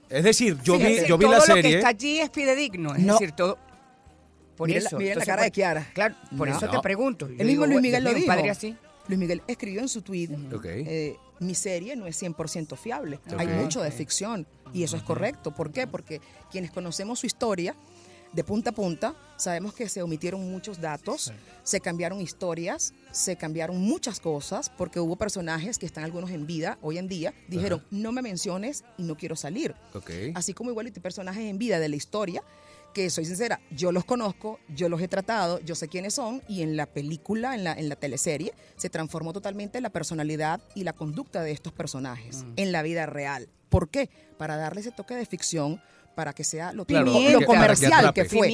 Es 0.10 0.24
decir, 0.24 0.58
yo 0.64 0.78
vi, 0.78 1.06
yo 1.08 1.18
vi 1.18 1.26
todo 1.26 1.34
la 1.34 1.40
lo 1.40 1.46
que 1.46 1.54
serie. 1.54 1.76
está 1.78 1.90
allí 1.90 2.20
es 2.20 2.30
fidedigno, 2.32 2.96
es 2.96 3.02
No. 3.04 3.14
decir, 3.14 3.32
todo. 3.34 3.58
Por 4.56 4.68
Miren 4.68 4.84
la- 4.84 4.88
eso. 4.90 4.98
la 5.00 5.06
entonces, 5.06 5.26
cara 5.28 5.44
de 5.44 5.50
por- 5.50 5.54
Kiara. 5.56 5.92
Claro, 5.94 6.16
por 6.38 6.50
No. 6.50 6.58
eso 6.58 6.68
te 6.70 6.80
pregunto. 6.80 7.28
Yo 7.28 7.34
El 7.34 7.38
mismo 7.48 7.50
digo, 7.50 7.66
Luis 7.68 7.82
Miguel 7.82 8.04
lo 8.04 8.14
dijo. 8.14 8.28
Padre 8.28 8.50
así. 8.50 8.76
Luis 9.08 9.20
Miguel 9.20 9.42
escribió 9.48 9.82
en 9.82 9.90
su 9.90 10.02
tweet, 10.02 10.30
eh, 10.66 11.16
mi 11.40 11.56
serie 11.56 11.96
no 11.96 12.06
es 12.08 12.16
100% 12.22 12.76
fiable, 12.76 13.20
hay 13.38 13.48
mucho 13.48 13.82
de 13.82 13.92
ficción 13.92 14.46
y 14.74 14.84
eso 14.84 14.98
es 14.98 15.04
correcto. 15.04 15.52
¿Por 15.52 15.72
qué? 15.72 15.88
Porque 15.88 16.22
quienes 16.52 16.72
conocemos 16.72 17.20
su 17.20 17.26
historia 17.26 17.76
de 18.34 18.44
punta 18.44 18.70
a 18.70 18.74
punta, 18.74 19.16
sabemos 19.38 19.74
que 19.74 19.90
se 19.90 20.04
omitieron 20.04 20.52
muchos 20.52 20.80
datos, 20.80 21.34
se 21.64 21.80
cambiaron 21.82 22.22
historias, 22.22 22.94
se 23.12 23.36
cambiaron 23.36 23.80
muchas 23.82 24.20
cosas, 24.20 24.70
porque 24.70 25.00
hubo 25.00 25.16
personajes 25.16 25.78
que 25.78 25.86
están 25.86 26.04
algunos 26.04 26.32
en 26.32 26.46
vida 26.46 26.78
hoy 26.82 26.98
en 26.98 27.08
día, 27.08 27.34
dijeron, 27.48 27.84
no 27.92 28.12
me 28.12 28.22
menciones 28.22 28.84
y 28.98 29.04
no 29.04 29.18
quiero 29.18 29.36
salir. 29.36 29.76
Ok. 29.94 30.12
Así 30.36 30.54
como 30.54 30.70
igual 30.70 30.86
hay 30.86 30.92
personajes 30.92 31.44
en 31.44 31.58
vida 31.58 31.80
de 31.80 31.90
la 31.90 31.96
historia 31.96 32.44
que 32.94 33.10
soy 33.10 33.26
sincera, 33.26 33.60
yo 33.70 33.92
los 33.92 34.04
conozco, 34.04 34.60
yo 34.68 34.90
los 34.90 35.02
he 35.02 35.08
tratado, 35.08 35.60
yo 35.60 35.76
sé 35.76 35.88
quiénes 35.88 36.16
son 36.16 36.42
y 36.48 36.64
en 36.64 36.76
la 36.76 36.88
película, 36.88 37.54
en 37.54 37.64
la, 37.64 37.74
en 37.74 37.88
la 37.88 37.96
teleserie, 37.96 38.54
se 38.78 38.90
transformó 38.90 39.32
totalmente 39.32 39.80
la 39.80 39.92
personalidad 39.92 40.62
y 40.76 40.84
la 40.84 40.94
conducta 40.94 41.44
de 41.44 41.52
estos 41.52 41.72
personajes 41.72 42.46
en 42.56 42.72
la 42.72 42.82
vida 42.82 43.06
real. 43.06 43.48
¿Por 43.70 43.90
qué? 43.90 44.10
Para 44.38 44.58
darle 44.58 44.82
ese 44.82 44.92
toque 44.92 45.14
de 45.14 45.26
ficción, 45.26 45.82
para 46.20 46.34
que 46.34 46.44
sea 46.44 46.74
lo, 46.74 46.84
Claro, 46.84 47.06
lo 47.06 47.14
Pimienta, 47.14 47.40
que 47.40 47.46
comercial 47.46 48.14
que 48.14 48.26
fue. 48.26 48.50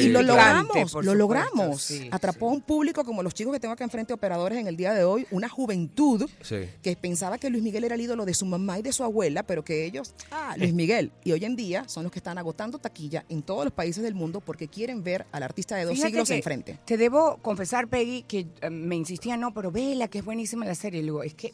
Y 0.00 0.08
lo 0.08 0.22
logramos, 0.22 0.74
lo 0.74 0.88
supuesto, 0.88 1.12
logramos. 1.12 1.82
sí, 1.82 2.08
Atrapó 2.10 2.46
a 2.48 2.52
sí. 2.52 2.56
un 2.56 2.62
público 2.62 3.04
como 3.04 3.22
los 3.22 3.34
chicos 3.34 3.52
que 3.52 3.60
tengo 3.60 3.74
acá 3.74 3.84
enfrente, 3.84 4.14
operadores 4.14 4.56
en 4.58 4.66
el 4.68 4.74
día 4.78 4.94
de 4.94 5.04
hoy, 5.04 5.26
una 5.30 5.50
juventud 5.50 6.26
Sí. 6.40 6.60
que 6.82 6.96
pensaba 6.96 7.36
que 7.36 7.50
Luis 7.50 7.62
Miguel 7.62 7.84
era 7.84 7.94
el 7.94 8.00
ídolo 8.00 8.24
de 8.24 8.32
su 8.32 8.46
mamá 8.46 8.78
y 8.78 8.82
de 8.82 8.90
su 8.90 9.04
abuela, 9.04 9.42
pero 9.42 9.62
que 9.62 9.84
ellos, 9.84 10.14
ah, 10.30 10.54
Luis 10.56 10.72
Miguel. 10.72 11.12
Y 11.24 11.32
hoy 11.32 11.44
en 11.44 11.56
día 11.56 11.84
son 11.88 12.04
los 12.04 12.10
que 12.12 12.20
están 12.20 12.38
agotando 12.38 12.78
taquilla 12.78 13.26
en 13.28 13.42
todos 13.42 13.64
los 13.64 13.72
países 13.74 14.02
del 14.02 14.14
mundo 14.14 14.40
porque 14.40 14.66
quieren 14.66 15.04
ver 15.04 15.26
al 15.30 15.42
artista 15.42 15.76
de 15.76 15.84
dos 15.84 15.92
Fíjate 15.96 16.10
siglos 16.10 16.30
enfrente. 16.30 16.78
Te 16.86 16.96
debo 16.96 17.36
confesar, 17.42 17.86
Peggy, 17.88 18.22
que 18.22 18.46
eh, 18.62 18.70
me 18.70 18.96
insistía, 18.96 19.36
no, 19.36 19.52
pero 19.52 19.70
vela, 19.70 20.08
que 20.08 20.20
es 20.20 20.24
buenísima 20.24 20.64
la 20.64 20.74
serie. 20.74 21.00
Y 21.00 21.04
luego, 21.04 21.22
es 21.22 21.34
que 21.34 21.52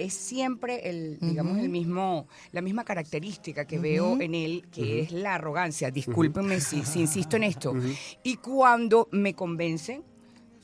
es 0.00 0.14
siempre 0.14 0.88
el, 0.88 1.18
digamos, 1.20 1.58
el 1.58 1.68
mismo, 1.68 2.26
la 2.52 2.62
misma 2.62 2.84
característica 2.84 3.66
que 3.66 3.78
veo 3.78 4.20
en 4.20 4.34
él, 4.34 4.66
que 4.70 5.00
es 5.00 5.12
la 5.12 5.34
arrogancia. 5.34 5.90
Discúlpenme 5.90 6.60
si, 6.60 6.84
si 6.84 7.00
insisto 7.00 7.36
en 7.36 7.44
esto. 7.44 7.74
Y 8.22 8.36
cuando 8.36 9.08
me 9.12 9.34
convencen, 9.34 10.02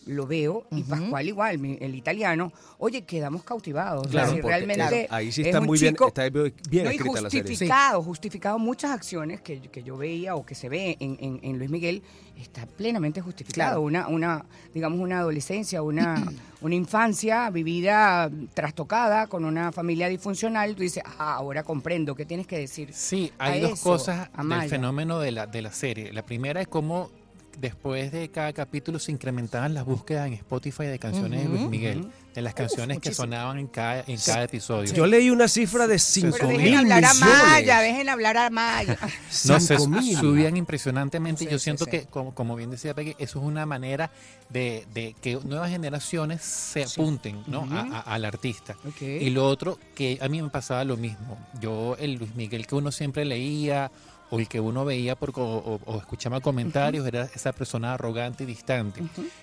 lo 0.07 0.27
veo, 0.27 0.65
y 0.71 0.83
Pascual 0.83 1.27
igual, 1.29 1.59
mi- 1.59 1.79
el 1.81 1.95
italiano, 1.95 2.53
oye, 2.79 3.03
quedamos 3.03 3.43
cautivados. 3.43 4.07
Claro, 4.07 4.27
O 4.27 4.29
sea, 4.29 4.37
si 4.37 4.43
porque, 4.43 4.57
realmente 4.57 4.87
claro, 4.89 5.07
ahí 5.15 5.33
sí 5.33 5.41
es 5.43 5.49
está 5.49 5.61
muy 5.61 5.79
bien- 5.79 5.97
está 6.07 6.29
bien- 6.29 6.53
no, 6.85 6.91
y 6.93 6.95
escrita 6.95 7.21
la 7.21 7.31
serie. 7.31 7.43
justificado, 7.51 8.03
justificado 8.03 8.59
muchas 8.59 8.91
acciones 8.93 9.41
que, 9.41 9.61
que 9.61 9.83
yo 9.83 9.97
veía 9.97 10.35
o 10.37 10.47
que 10.47 10.55
se 10.55 10.69
ve 10.69 10.97
en, 11.01 11.17
en- 11.21 11.41
en 11.43 11.59
Luis 11.59 11.71
Miguel, 11.71 12.03
está 12.41 12.67
plenamente 12.67 13.21
justificado. 13.21 13.55
Claro. 13.55 13.81
Una, 13.81 14.09
una, 14.09 14.45
digamos, 14.75 15.01
una 15.01 15.19
adolescencia, 15.21 15.83
una, 15.83 16.23
una 16.61 16.75
infancia 16.75 17.49
vivida 17.51 18.31
trastocada 18.55 19.27
con 19.27 19.45
una 19.45 19.73
familia 19.73 20.09
disfuncional. 20.09 20.75
Tú 20.75 20.83
dices, 20.83 21.03
ah, 21.19 21.35
ahora 21.35 21.63
comprendo, 21.63 22.15
¿qué 22.15 22.25
tienes 22.27 22.47
que 22.47 22.59
decir? 22.59 22.91
Sí, 22.93 23.33
a 23.39 23.47
hay 23.47 23.61
dos 23.61 23.73
eso, 23.73 23.83
cosas 23.83 24.29
Amaya? 24.35 24.61
del 24.63 24.71
fenómeno 24.71 25.19
de 25.19 25.33
la, 25.33 25.47
de 25.47 25.63
la 25.63 25.73
serie. 25.73 26.13
La 26.13 26.23
primera 26.25 26.61
es 26.61 26.69
cómo 26.69 27.11
después 27.59 28.13
de 28.13 28.29
cada 28.31 28.53
capítulo 28.53 28.99
se 28.99 29.13
incrementaban 29.13 29.75
las 29.75 29.85
búsquedas 29.85 30.27
en 30.27 30.35
Spotify 30.35 30.85
de 30.85 30.99
canciones 30.99 31.43
de 31.43 31.49
Luis 31.49 31.63
Miguel, 31.69 32.07
de 32.35 32.43
las 32.43 32.53
canciones 32.55 32.97
que 32.99 33.09
muchísimo. 33.09 33.25
sonaban 33.25 33.59
en 33.59 33.67
cada, 33.67 34.05
en 34.07 34.19
cada 34.19 34.45
episodio. 34.45 34.93
Yo 34.93 35.07
leí 35.07 35.31
una 35.31 35.49
cifra 35.49 35.87
de 35.87 35.99
5 35.99 36.37
Pero 36.39 36.49
mil 36.49 36.59
dejen 36.59 36.77
hablar 36.79 37.05
a 37.05 37.15
millones. 37.15 37.35
Maya, 37.47 37.81
dejen 37.81 38.09
hablar 38.09 38.37
a 38.37 38.51
Maya. 38.51 38.99
No, 39.47 39.61
se 39.61 39.77
Cinco 39.79 39.89
mil. 39.89 40.17
subían 40.17 40.57
impresionantemente. 40.57 41.45
Sí, 41.45 41.51
Yo 41.51 41.59
sí, 41.59 41.65
siento 41.65 41.85
sí. 41.87 41.91
que, 41.93 42.05
como, 42.07 42.35
como 42.35 42.57
bien 42.57 42.71
decía 42.71 42.95
Peggy, 42.95 43.15
eso 43.19 43.39
es 43.41 43.45
una 43.45 43.65
manera 43.67 44.11
de, 44.51 44.87
de 44.93 45.15
que 45.21 45.39
nuevas 45.45 45.71
generaciones 45.71 46.43
se 46.43 46.85
apunten 46.85 47.43
¿no? 47.47 47.67
a- 47.73 47.99
a- 47.99 48.01
al 48.15 48.25
artista. 48.25 48.77
Ok. 48.87 49.03
Y 49.03 49.31
lo 49.31 49.47
otro, 49.47 49.79
que 49.95 50.19
a 50.21 50.29
mí 50.29 50.43
me 50.43 50.51
pasaba 50.51 50.85
lo 50.85 50.97
mismo. 50.97 51.39
Yo, 51.61 51.97
el 51.99 52.15
Luis 52.15 52.35
Miguel 52.35 52.67
que 52.67 52.75
uno 52.75 52.93
siempre 52.93 53.25
leía 53.25 53.91
o 54.31 54.41
el 54.41 54.49
que 54.49 54.59
uno 54.61 54.85
veía 54.85 55.15
por, 55.15 55.31
o, 55.37 55.81
o 55.85 55.99
escuchaba 55.99 56.41
comentarios 56.41 57.07
era 57.07 57.23
esa 57.35 57.53
persona 57.53 57.95
arrogante 57.95 58.43
y 58.45 58.47
distante. 58.47 59.03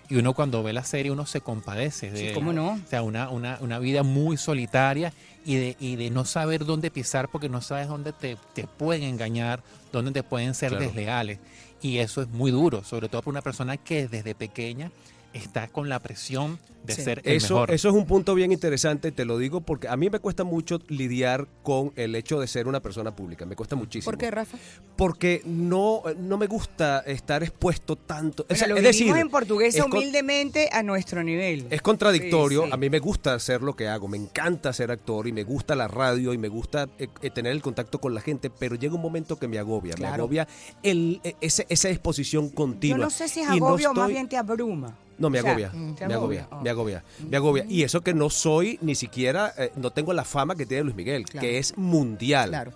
Y 0.09 0.15
uno 0.15 0.33
cuando 0.33 0.61
ve 0.63 0.73
la 0.73 0.83
serie, 0.83 1.11
uno 1.11 1.25
se 1.25 1.41
compadece 1.41 2.11
de 2.11 2.17
Sí, 2.19 2.25
él. 2.27 2.33
cómo 2.33 2.51
no. 2.53 2.73
O 2.73 2.79
sea, 2.89 3.01
una, 3.03 3.29
una, 3.29 3.57
una 3.61 3.79
vida 3.79 4.03
muy 4.03 4.35
solitaria 4.37 5.13
y 5.45 5.55
de, 5.55 5.77
y 5.79 5.95
de 5.95 6.09
no 6.09 6.25
saber 6.25 6.65
dónde 6.65 6.91
pisar 6.91 7.29
porque 7.29 7.47
no 7.49 7.61
sabes 7.61 7.87
dónde 7.87 8.11
te, 8.13 8.37
te 8.53 8.67
pueden 8.67 9.03
engañar, 9.03 9.63
dónde 9.91 10.11
te 10.11 10.23
pueden 10.23 10.53
ser 10.53 10.69
Claro. 10.71 10.85
desleales. 10.85 11.39
Y 11.81 11.97
eso 11.99 12.21
es 12.21 12.27
muy 12.29 12.51
duro, 12.51 12.83
sobre 12.83 13.09
todo 13.09 13.21
para 13.21 13.31
una 13.31 13.41
persona 13.41 13.77
que 13.77 14.07
desde 14.07 14.35
pequeña 14.35 14.91
está 15.33 15.67
con 15.67 15.89
la 15.89 15.99
presión 15.99 16.59
de 16.83 16.93
Sí. 16.95 17.01
ser 17.03 17.21
el 17.23 17.37
Eso, 17.37 17.53
mejor. 17.55 17.71
eso 17.71 17.89
es 17.89 17.95
un 17.95 18.05
punto 18.05 18.35
bien 18.35 18.51
interesante, 18.51 19.11
te 19.11 19.25
lo 19.25 19.37
digo 19.37 19.61
porque 19.61 19.87
a 19.87 19.95
mí 19.97 20.09
me 20.09 20.19
cuesta 20.19 20.43
mucho 20.43 20.79
lidiar 20.87 21.47
con 21.63 21.91
el 21.95 22.15
hecho 22.15 22.39
de 22.39 22.47
ser 22.47 22.67
una 22.67 22.81
persona 22.81 23.15
pública, 23.15 23.45
me 23.45 23.55
cuesta 23.55 23.75
muchísimo. 23.75 24.11
¿Por 24.11 24.17
qué, 24.17 24.29
Rafa? 24.31 24.57
Porque 24.95 25.41
no, 25.45 26.01
no 26.19 26.37
me 26.37 26.47
gusta 26.47 26.99
estar 26.99 27.41
expuesto 27.43 27.95
tanto. 27.95 28.45
O 28.49 28.55
sea, 28.55 28.67
lo 28.67 28.77
es 28.77 28.83
decir, 28.83 29.15
en 29.15 29.29
portugués 29.29 29.75
es 29.75 29.81
con- 29.81 29.93
humildemente 29.93 30.69
a 30.71 30.83
nuestro 30.83 31.23
nivel. 31.23 31.65
Es 31.69 31.81
contradictorio, 31.81 32.61
Sí, 32.61 32.67
sí. 32.67 32.73
a 32.73 32.77
mí 32.77 32.89
me 32.89 32.99
gusta 32.99 33.33
hacer 33.33 33.61
lo 33.61 33.75
que 33.75 33.87
hago, 33.87 34.07
me 34.07 34.17
encanta 34.17 34.71
ser 34.73 34.91
actor 34.91 35.27
y 35.27 35.31
me 35.31 35.43
gusta 35.43 35.75
la 35.75 35.87
radio 35.87 36.33
y 36.33 36.37
me 36.37 36.47
gusta 36.47 36.89
eh, 36.99 37.07
eh, 37.21 37.29
tener 37.29 37.51
el 37.53 37.61
contacto 37.61 37.99
con 37.99 38.13
la 38.13 38.21
gente, 38.21 38.49
pero 38.49 38.75
llega 38.75 38.93
un 38.95 39.01
momento 39.01 39.37
que 39.39 39.47
me 39.47 39.57
agobia, 39.57 39.95
me 39.99 40.07
agobia 40.07 40.47
el, 40.83 41.21
eh, 41.23 41.35
ese- 41.41 41.65
esa 41.69 41.89
exposición 41.89 42.49
continua. 42.49 42.97
Yo 42.97 43.03
no 43.05 43.09
sé 43.09 43.27
si 43.27 43.39
es 43.41 43.47
Y 43.53 43.59
no 43.59 43.67
agobio 43.67 43.91
o 43.91 43.93
más 43.93 44.03
estoy- 44.03 44.13
bien 44.13 44.27
te 44.29 44.37
abruma. 44.37 44.97
No, 45.15 45.29
me 45.29 45.39
O 45.39 45.41
sea, 45.43 45.51
agobia, 45.51 45.69
¿te 45.69 46.07
me 46.07 46.13
agobia, 46.15 46.41
agobia? 46.43 46.61
me 46.63 46.69
agobia, 46.73 47.03
me 47.29 47.37
agobia. 47.37 47.65
Y 47.69 47.83
eso 47.83 48.01
que 48.01 48.13
no 48.13 48.29
soy 48.29 48.77
ni 48.81 48.95
siquiera, 48.95 49.53
eh, 49.57 49.71
no 49.75 49.91
tengo 49.91 50.13
la 50.13 50.23
fama 50.25 50.55
que 50.55 50.65
tiene 50.65 50.83
Luis 50.83 50.95
Miguel, 50.95 51.25
Claro. 51.25 51.41
que 51.47 51.57
es 51.57 51.77
mundial. 51.77 52.49
Claro. 52.49 52.71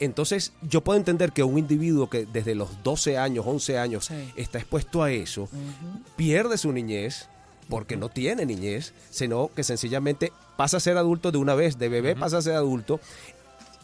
Entonces, 0.00 0.52
yo 0.62 0.80
puedo 0.80 0.98
entender 0.98 1.30
que 1.32 1.44
un 1.44 1.58
individuo 1.58 2.10
que 2.10 2.26
desde 2.26 2.56
los 2.56 2.82
12 2.82 3.18
años, 3.18 3.44
11 3.46 3.78
años, 3.78 4.06
Sí. 4.06 4.32
está 4.34 4.58
expuesto 4.58 5.02
a 5.02 5.12
eso, 5.12 5.48
pierde 6.16 6.58
su 6.58 6.72
niñez, 6.72 7.28
porque 7.68 7.96
no 7.96 8.08
tiene 8.08 8.44
niñez, 8.44 8.92
sino 9.10 9.50
que 9.54 9.62
sencillamente 9.62 10.32
pasa 10.56 10.78
a 10.78 10.80
ser 10.80 10.96
adulto 10.96 11.30
de 11.30 11.38
una 11.38 11.54
vez, 11.54 11.78
de 11.78 11.88
bebé 11.88 12.16
pasa 12.16 12.38
a 12.38 12.42
ser 12.42 12.54
adulto 12.56 12.98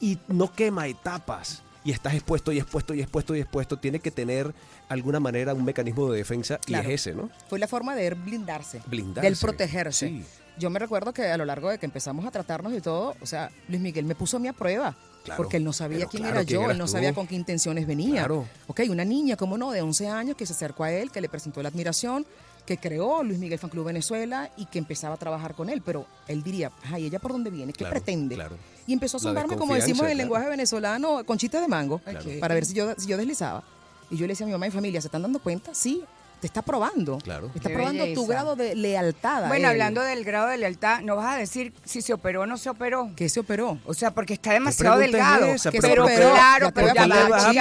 y 0.01 0.19
no 0.27 0.53
quema 0.53 0.89
etapas. 0.89 1.63
Y 1.89 1.93
estás 1.93 2.13
expuesto 2.13 2.53
y 2.53 2.59
expuesto 2.59 2.93
y 2.93 3.01
expuesto 3.01 3.35
y 3.35 3.41
expuesto. 3.41 3.79
Tiene 3.79 3.99
que 3.99 4.11
tener 4.11 4.53
alguna 4.91 5.21
manera 5.21 5.55
un 5.55 5.65
mecanismo 5.65 6.11
de 6.13 6.19
defensa 6.19 6.59
Claro. 6.59 6.87
y 6.87 6.93
es 6.93 7.01
ese, 7.01 7.15
¿no? 7.15 7.31
Fue 7.49 7.59
la 7.59 7.67
forma 7.67 7.95
de 7.97 8.09
él 8.09 8.15
blindarse. 8.15 8.83
Blindarse. 8.87 9.27
Del 9.27 9.39
protegerse. 9.39 10.09
Sí. 10.09 10.25
Yo 10.59 10.69
me 10.69 10.79
recuerdo 10.81 11.15
que 11.15 11.23
a 11.23 11.39
lo 11.39 11.47
largo 11.47 11.71
de 11.71 11.79
que 11.79 11.87
empezamos 11.87 12.27
a 12.27 12.31
tratarnos 12.31 12.75
y 12.75 12.83
todo, 12.83 13.17
o 13.23 13.27
sea, 13.27 13.51
Luis 13.69 13.81
Miguel 13.81 14.05
me 14.05 14.15
puso 14.15 14.37
a 14.37 14.41
mí 14.41 14.49
a 14.49 14.53
prueba. 14.53 14.95
Claro, 15.25 15.39
porque 15.39 15.57
él 15.57 15.65
no 15.65 15.73
sabía 15.73 16.05
quién 16.05 16.25
claro, 16.25 16.41
era 16.41 16.45
¿quién 16.47 16.61
yo, 16.63 16.71
él 16.71 16.77
no 16.77 16.85
tú? 16.85 16.91
sabía 16.93 17.15
con 17.15 17.27
qué 17.27 17.37
intenciones 17.37 17.87
venía. 17.87 18.17
Claro. 18.21 18.47
Ok, 18.67 18.81
una 18.91 19.07
niña, 19.07 19.37
como 19.37 19.57
no, 19.57 19.71
de 19.71 19.81
11 19.81 20.09
años 20.09 20.37
que 20.37 20.45
se 20.45 20.53
acercó 20.53 20.85
a 20.85 20.93
él, 20.93 21.11
que 21.11 21.23
le 21.23 21.31
presentó 21.31 21.63
la 21.63 21.71
admiración, 21.71 22.27
que 22.69 22.77
creó 22.77 23.23
Luis 23.23 23.39
Miguel 23.39 23.59
Fan 23.59 23.71
Club 23.71 23.87
Venezuela 23.87 24.51
y 24.59 24.67
que 24.67 24.79
empezaba 24.79 25.15
a 25.15 25.17
trabajar 25.17 25.55
con 25.55 25.71
él. 25.71 25.81
Pero 25.83 26.05
él 26.27 26.43
diría, 26.43 26.71
ay, 26.93 27.07
¿ella 27.07 27.19
por 27.19 27.33
dónde 27.33 27.49
viene? 27.49 27.73
¿Qué 27.73 27.79
Claro, 27.79 27.95
pretende? 27.95 28.35
claro. 28.35 28.57
Y 28.87 28.93
empezó 28.93 29.17
a 29.17 29.21
La 29.21 29.23
sondarme, 29.23 29.57
como 29.57 29.75
decimos 29.75 30.03
en 30.05 30.11
el 30.13 30.19
lenguaje 30.19 30.51
venezolano, 30.51 31.25
con 31.25 31.39
chistes 31.39 31.63
de 31.63 31.67
mango, 31.69 31.99
para 32.41 32.55
ver 32.55 32.67
si 32.67 32.75
yo, 32.75 32.93
si 32.99 33.07
yo 33.09 33.17
deslizaba. 33.17 33.63
Y 34.11 34.17
yo 34.19 34.27
le 34.27 34.33
decía 34.33 34.45
a 34.45 34.49
mi 34.49 34.53
mamá 34.53 34.67
y 34.67 34.71
familia, 34.71 35.01
¿se 35.01 35.09
están 35.09 35.23
dando 35.23 35.39
cuenta? 35.39 35.75
Sí, 35.75 36.03
te 36.41 36.47
está 36.47 36.63
probando. 36.63 37.19
Claro. 37.19 37.51
Está 37.55 37.69
Qué 37.69 37.75
probando 37.75 38.05
tu 38.15 38.27
grado 38.27 38.57
de 38.57 38.75
lealtad. 38.75 39.45
a 39.45 39.49
Bueno, 39.49 39.67
él. 39.67 39.73
hablando 39.73 40.03
del 40.03 40.25
grado 40.25 40.49
de 40.49 40.57
lealtad, 40.59 41.01
¿no 41.01 41.17
vas 41.17 41.35
a 41.35 41.39
decir 41.39 41.73
si 41.85 42.01
se 42.03 42.13
operó 42.13 42.43
o 42.43 42.47
no 42.47 42.57
se 42.59 42.71
operó? 42.71 43.11
¿Qué 43.17 43.29
se 43.29 43.41
operó? 43.41 43.79
O 43.87 43.95
sea, 43.95 44.13
porque 44.13 44.35
está 44.35 44.53
demasiado 44.53 44.99
delgado. 44.99 45.47
esa? 45.47 45.71
¿Qué 45.71 45.81
pero 45.81 46.07
se 46.07 46.15
operó? 46.15 46.33
claro, 46.33 46.71
pero 46.73 46.95
ya 46.95 47.07
va, 47.07 47.53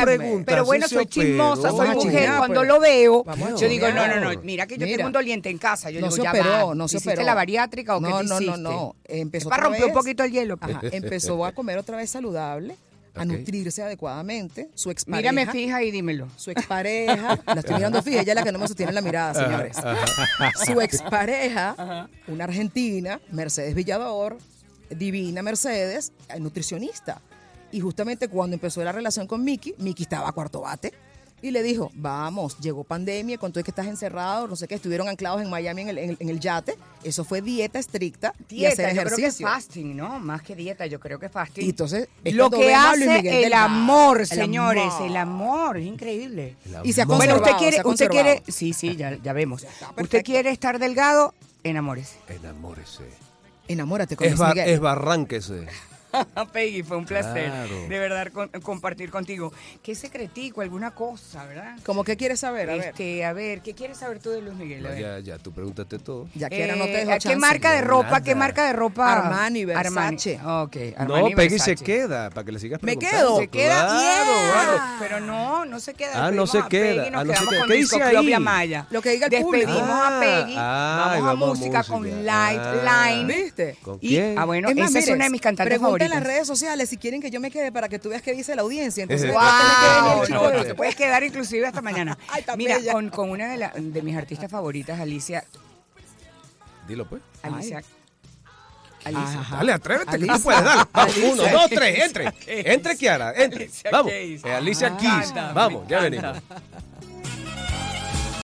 Pero 0.46 0.66
bueno, 0.66 0.88
soy 0.88 1.06
chismosa, 1.08 1.70
soy 1.72 1.88
a 1.88 1.94
mujer. 1.94 2.30
Cuando 2.38 2.64
lo 2.64 2.80
veo, 2.80 3.24
yo 3.58 3.68
digo, 3.68 3.88
no, 3.90 4.08
no, 4.08 4.20
no, 4.34 4.42
mira 4.44 4.68
que 4.68 4.78
yo 4.78 4.86
Mira. 4.86 4.98
tengo 4.98 5.08
un 5.08 5.14
doliente 5.14 5.50
en 5.50 5.58
casa. 5.58 5.90
Yo 5.90 6.00
no 6.02 6.08
digo, 6.08 6.16
se 6.18 6.24
ya 6.24 6.30
operó, 6.32 6.76
no 6.76 6.88
se 6.88 6.98
¿Hiciste 6.98 7.12
operó. 7.14 7.26
la 7.26 7.34
bariátrica 7.36 7.96
o 7.98 8.02
qué 8.02 8.10
no, 8.10 8.24
no, 8.24 8.40
no, 8.40 8.58
no. 8.58 8.96
Empezó 9.06 9.50
Para 9.50 9.64
romper 9.64 9.86
un 9.86 9.94
poquito 9.94 10.24
el 10.24 10.32
hielo. 10.32 10.58
pues. 10.58 10.76
Ajá, 10.76 10.88
empezó 10.92 11.46
a 11.46 11.52
comer 11.52 11.78
otra 11.78 11.98
vez 11.98 12.10
saludable, 12.10 12.76
a 13.18 13.26
nutrirse 13.26 13.84
adecuadamente. 13.84 14.70
Su 14.74 14.92
expareja. 14.92 15.32
Mírame 15.32 15.52
fija 15.52 15.84
y 15.84 15.92
dímelo. 15.92 16.28
Su 16.36 16.52
expareja, 16.52 17.40
la 17.46 17.60
estoy 17.60 17.76
mirando 17.76 18.02
fija, 18.02 18.22
ella 18.22 18.32
es 18.34 18.36
la 18.36 18.44
que 18.44 18.52
no 18.52 18.60
me 18.60 18.68
sostiene 18.68 18.92
la 18.92 19.02
mirada, 19.02 19.34
señores. 19.34 19.78
Su 20.66 20.82
expareja, 20.82 22.08
una 22.28 22.44
argentina, 22.44 23.20
Mercedes 23.32 23.76
Villador, 23.76 24.38
divina 24.90 25.42
Mercedes, 25.42 26.12
nutricionista. 26.40 27.22
Y 27.72 27.82
justamente 27.82 28.30
cuando 28.30 28.54
empezó 28.54 28.84
la 28.84 28.92
relación 28.92 29.28
con 29.28 29.44
Miki, 29.44 29.76
Miki 29.78 30.04
estaba 30.04 30.30
a 30.30 30.32
cuarto 30.32 30.62
bate. 30.62 30.94
Y 31.40 31.52
le 31.52 31.62
dijo, 31.62 31.92
vamos, 31.94 32.58
llegó 32.58 32.84
pandemia, 32.84 33.38
con 33.38 33.52
todo 33.54 33.64
que 33.64 33.70
estás 33.70 33.86
encerrado, 33.86 34.48
no 34.48 34.56
sé 34.56 34.68
qué, 34.68 34.74
estuvieron 34.74 35.08
anclados 35.08 35.40
en 35.40 35.50
Miami 35.52 35.84
en 35.84 35.90
el, 35.90 35.98
en 36.00 36.10
el- 36.10 36.18
en 36.20 36.30
el 36.30 36.40
yate. 36.40 36.76
Eso 37.04 37.24
fue 37.24 37.42
dieta 37.44 37.78
estricta 37.78 38.34
y 38.50 38.56
Dieta, 38.56 38.74
hacer 38.74 38.96
yo 38.96 39.04
creo 39.04 39.04
que 39.04 39.14
es 39.14 39.20
ejercicio. 39.20 39.48
fasting, 39.48 39.96
¿no? 39.96 40.20
Más 40.20 40.42
que 40.42 40.56
dieta, 40.56 40.88
yo 40.88 41.00
creo 41.00 41.20
que 41.20 41.30
fasting. 41.30 41.64
Y 41.66 41.70
entonces, 41.70 42.08
es 42.24 42.34
lo 42.34 42.50
que 42.50 42.74
hace 42.74 43.08
Miguel 43.08 43.44
el 43.46 43.54
amor, 43.54 44.22
El 44.22 44.28
señores, 44.28 44.92
amor. 44.92 45.08
el 45.08 45.16
amor, 45.16 45.78
es 45.78 45.86
increíble. 45.86 46.56
Y 46.84 46.94
se 46.94 47.04
ha 47.04 47.06
Bueno, 47.06 47.36
usted 47.36 47.52
se 47.52 47.58
quiere, 47.58 47.80
ha 47.82 47.88
usted 47.88 48.08
quiere, 48.10 48.44
sí, 48.48 48.74
sí, 48.74 48.96
ya, 48.96 49.16
ya 49.22 49.34
vemos. 49.34 49.64
Usted 50.02 50.24
quiere 50.24 50.50
estar 50.50 50.80
delgado, 50.80 51.36
enamórese. 51.64 52.16
Enamórese. 52.30 53.04
Enamórate 53.68 54.16
con 54.16 54.26
Es, 54.26 54.38
bar- 54.38 54.56
Miguel. 54.56 54.70
es 54.72 54.80
barránquese. 54.80 55.68
Peggy, 56.54 56.84
fue 56.84 56.98
un 56.98 57.06
placer 57.06 57.46
Claro. 57.50 57.76
de 57.88 58.00
verdad 58.00 58.28
con- 58.32 58.50
compartir 58.62 59.10
contigo. 59.10 59.52
¿Qué 59.84 59.96
secretico, 59.96 60.62
alguna 60.62 60.92
cosa, 60.92 61.46
verdad? 61.46 61.78
¿Cómo 61.86 62.04
que 62.04 62.18
quieres 62.18 62.40
saber? 62.40 62.70
A 62.70 62.74
ver. 62.76 62.86
este, 62.88 63.26
a 63.26 63.34
ver, 63.34 63.62
¿qué 63.62 63.74
quieres 63.74 63.98
saber 63.98 64.20
tú 64.20 64.30
de 64.32 64.42
Luis 64.42 64.56
Miguel? 64.56 64.84
No, 64.84 64.94
ya, 64.98 65.20
ya, 65.20 65.38
tú 65.38 65.52
pregúntate 65.52 66.00
todo. 66.00 66.28
Ya 66.36 66.50
que 66.50 66.64
era, 66.64 66.76
no 66.76 66.86
te 66.86 66.94
Eh, 66.96 66.98
dejo 67.06 67.12
¿Qué 67.12 67.18
chance. 67.20 67.38
marca 67.38 67.72
de 67.74 67.82
No, 67.82 67.88
ropa? 67.88 68.22
¿Qué 68.22 68.36
marca 68.36 68.66
de 68.68 68.74
ropa? 68.74 69.12
Armani, 69.14 69.66
Versace. 69.66 70.40
Ok, 70.44 70.78
Armani, 70.98 71.30
no, 71.32 71.36
Peggy 71.36 71.50
Versace. 71.56 71.78
se 71.78 71.84
queda 71.84 72.30
para 72.30 72.46
que 72.46 72.52
le 72.52 72.60
sigas 72.60 72.82
Me 72.84 72.96
preguntando. 72.98 73.28
quedo. 73.28 73.38
Se 73.40 73.48
queda 73.48 73.86
Claro, 73.88 74.32
claro. 74.52 74.82
Pero 75.00 75.20
no, 75.22 75.66
no 75.66 75.80
se 75.80 75.94
queda. 75.94 76.26
Ah, 76.28 76.32
no 76.32 76.48
se 76.48 76.60
queda. 76.70 77.04
Peggy, 77.04 77.08
Ah, 77.08 77.10
no 77.12 77.20
se 77.22 77.28
quedamos 77.28 77.50
queda. 77.50 77.60
con 77.62 77.68
¿Qué 77.70 77.76
dice 77.76 78.04
ahí? 78.04 78.28
y 78.30 78.34
Amaya. 78.34 78.88
Lo 78.90 79.02
que 79.02 79.10
diga 79.12 79.28
el 79.28 79.42
público. 79.42 79.68
Despedimos 79.72 80.00
a 80.02 80.20
Peggy. 80.20 80.56
Ah, 80.58 81.06
vamos, 81.10 81.26
vamos 81.26 81.44
a 81.44 81.62
música, 81.62 81.84
con. 81.84 82.26
Light 82.26 82.60
Ah. 82.62 83.10
Line. 83.12 83.34
¿Viste? 83.34 83.78
¿Con 83.82 83.98
Y, 84.02 84.10
quién? 84.10 84.38
ah, 84.38 84.46
bueno, 84.46 84.70
Es 84.70 84.76
más, 84.76 84.90
esa 84.90 85.00
es 85.00 85.08
una 85.10 85.26
de 85.26 85.30
mis 85.32 85.42
cantantes 85.42 85.78
pregunta 85.78 86.06
en 86.08 86.14
las 86.14 86.24
redes 86.24 86.48
sociales 86.48 86.90
si 86.90 86.98
quieren 86.98 87.22
que 87.22 87.30
yo 87.30 87.40
me 87.40 87.52
quede 87.52 87.72
para 87.72 87.88
que 87.90 88.00
tú 88.00 88.10
veas 88.10 88.22
qué 88.22 88.34
dice 88.34 88.56
la 88.56 88.64
audiencia. 88.64 89.04
Entonces, 89.04 89.32
Wow, 89.32 90.24
que 90.26 90.34
no, 90.34 90.52
no, 90.52 90.64
te 90.66 90.74
puedes 90.76 90.96
quedar 90.96 91.24
inclusive 91.24 91.68
hasta 91.68 91.82
mañana. 91.82 92.18
Ay, 92.30 92.44
Mira, 92.58 92.78
con, 92.92 93.10
con 93.10 93.30
una 93.30 93.48
de, 93.50 93.58
la- 93.58 93.74
de 93.76 94.02
mis 94.02 94.16
artistas 94.18 94.50
favoritas, 94.50 95.00
Alicia. 95.00 95.44
Dilo, 96.88 97.08
pues. 97.08 97.22
Alicia. 97.44 97.84
Ajá. 99.06 99.58
Dale, 99.58 99.72
atrévete, 99.74 100.10
que 100.10 100.16
Alicia. 100.16 100.36
tú 100.36 100.42
puedes, 100.44 100.64
dale. 100.64 100.82
Vamos, 100.92 101.14
Alicia 101.16 101.32
uno, 101.34 101.44
dos, 101.52 101.70
tres, 101.70 102.00
entre. 102.04 102.34
Entre, 102.74 102.98
Kiara, 102.98 103.34
entre. 103.36 103.64
Alicia 103.66 103.90
Vamos. 103.92 104.12
Eh, 104.14 104.40
Alicia 104.54 104.90
Me 104.90 104.98
Keys. 104.98 105.34
Vamos, 105.54 105.88
ya 105.88 106.00
venimos. 106.02 106.38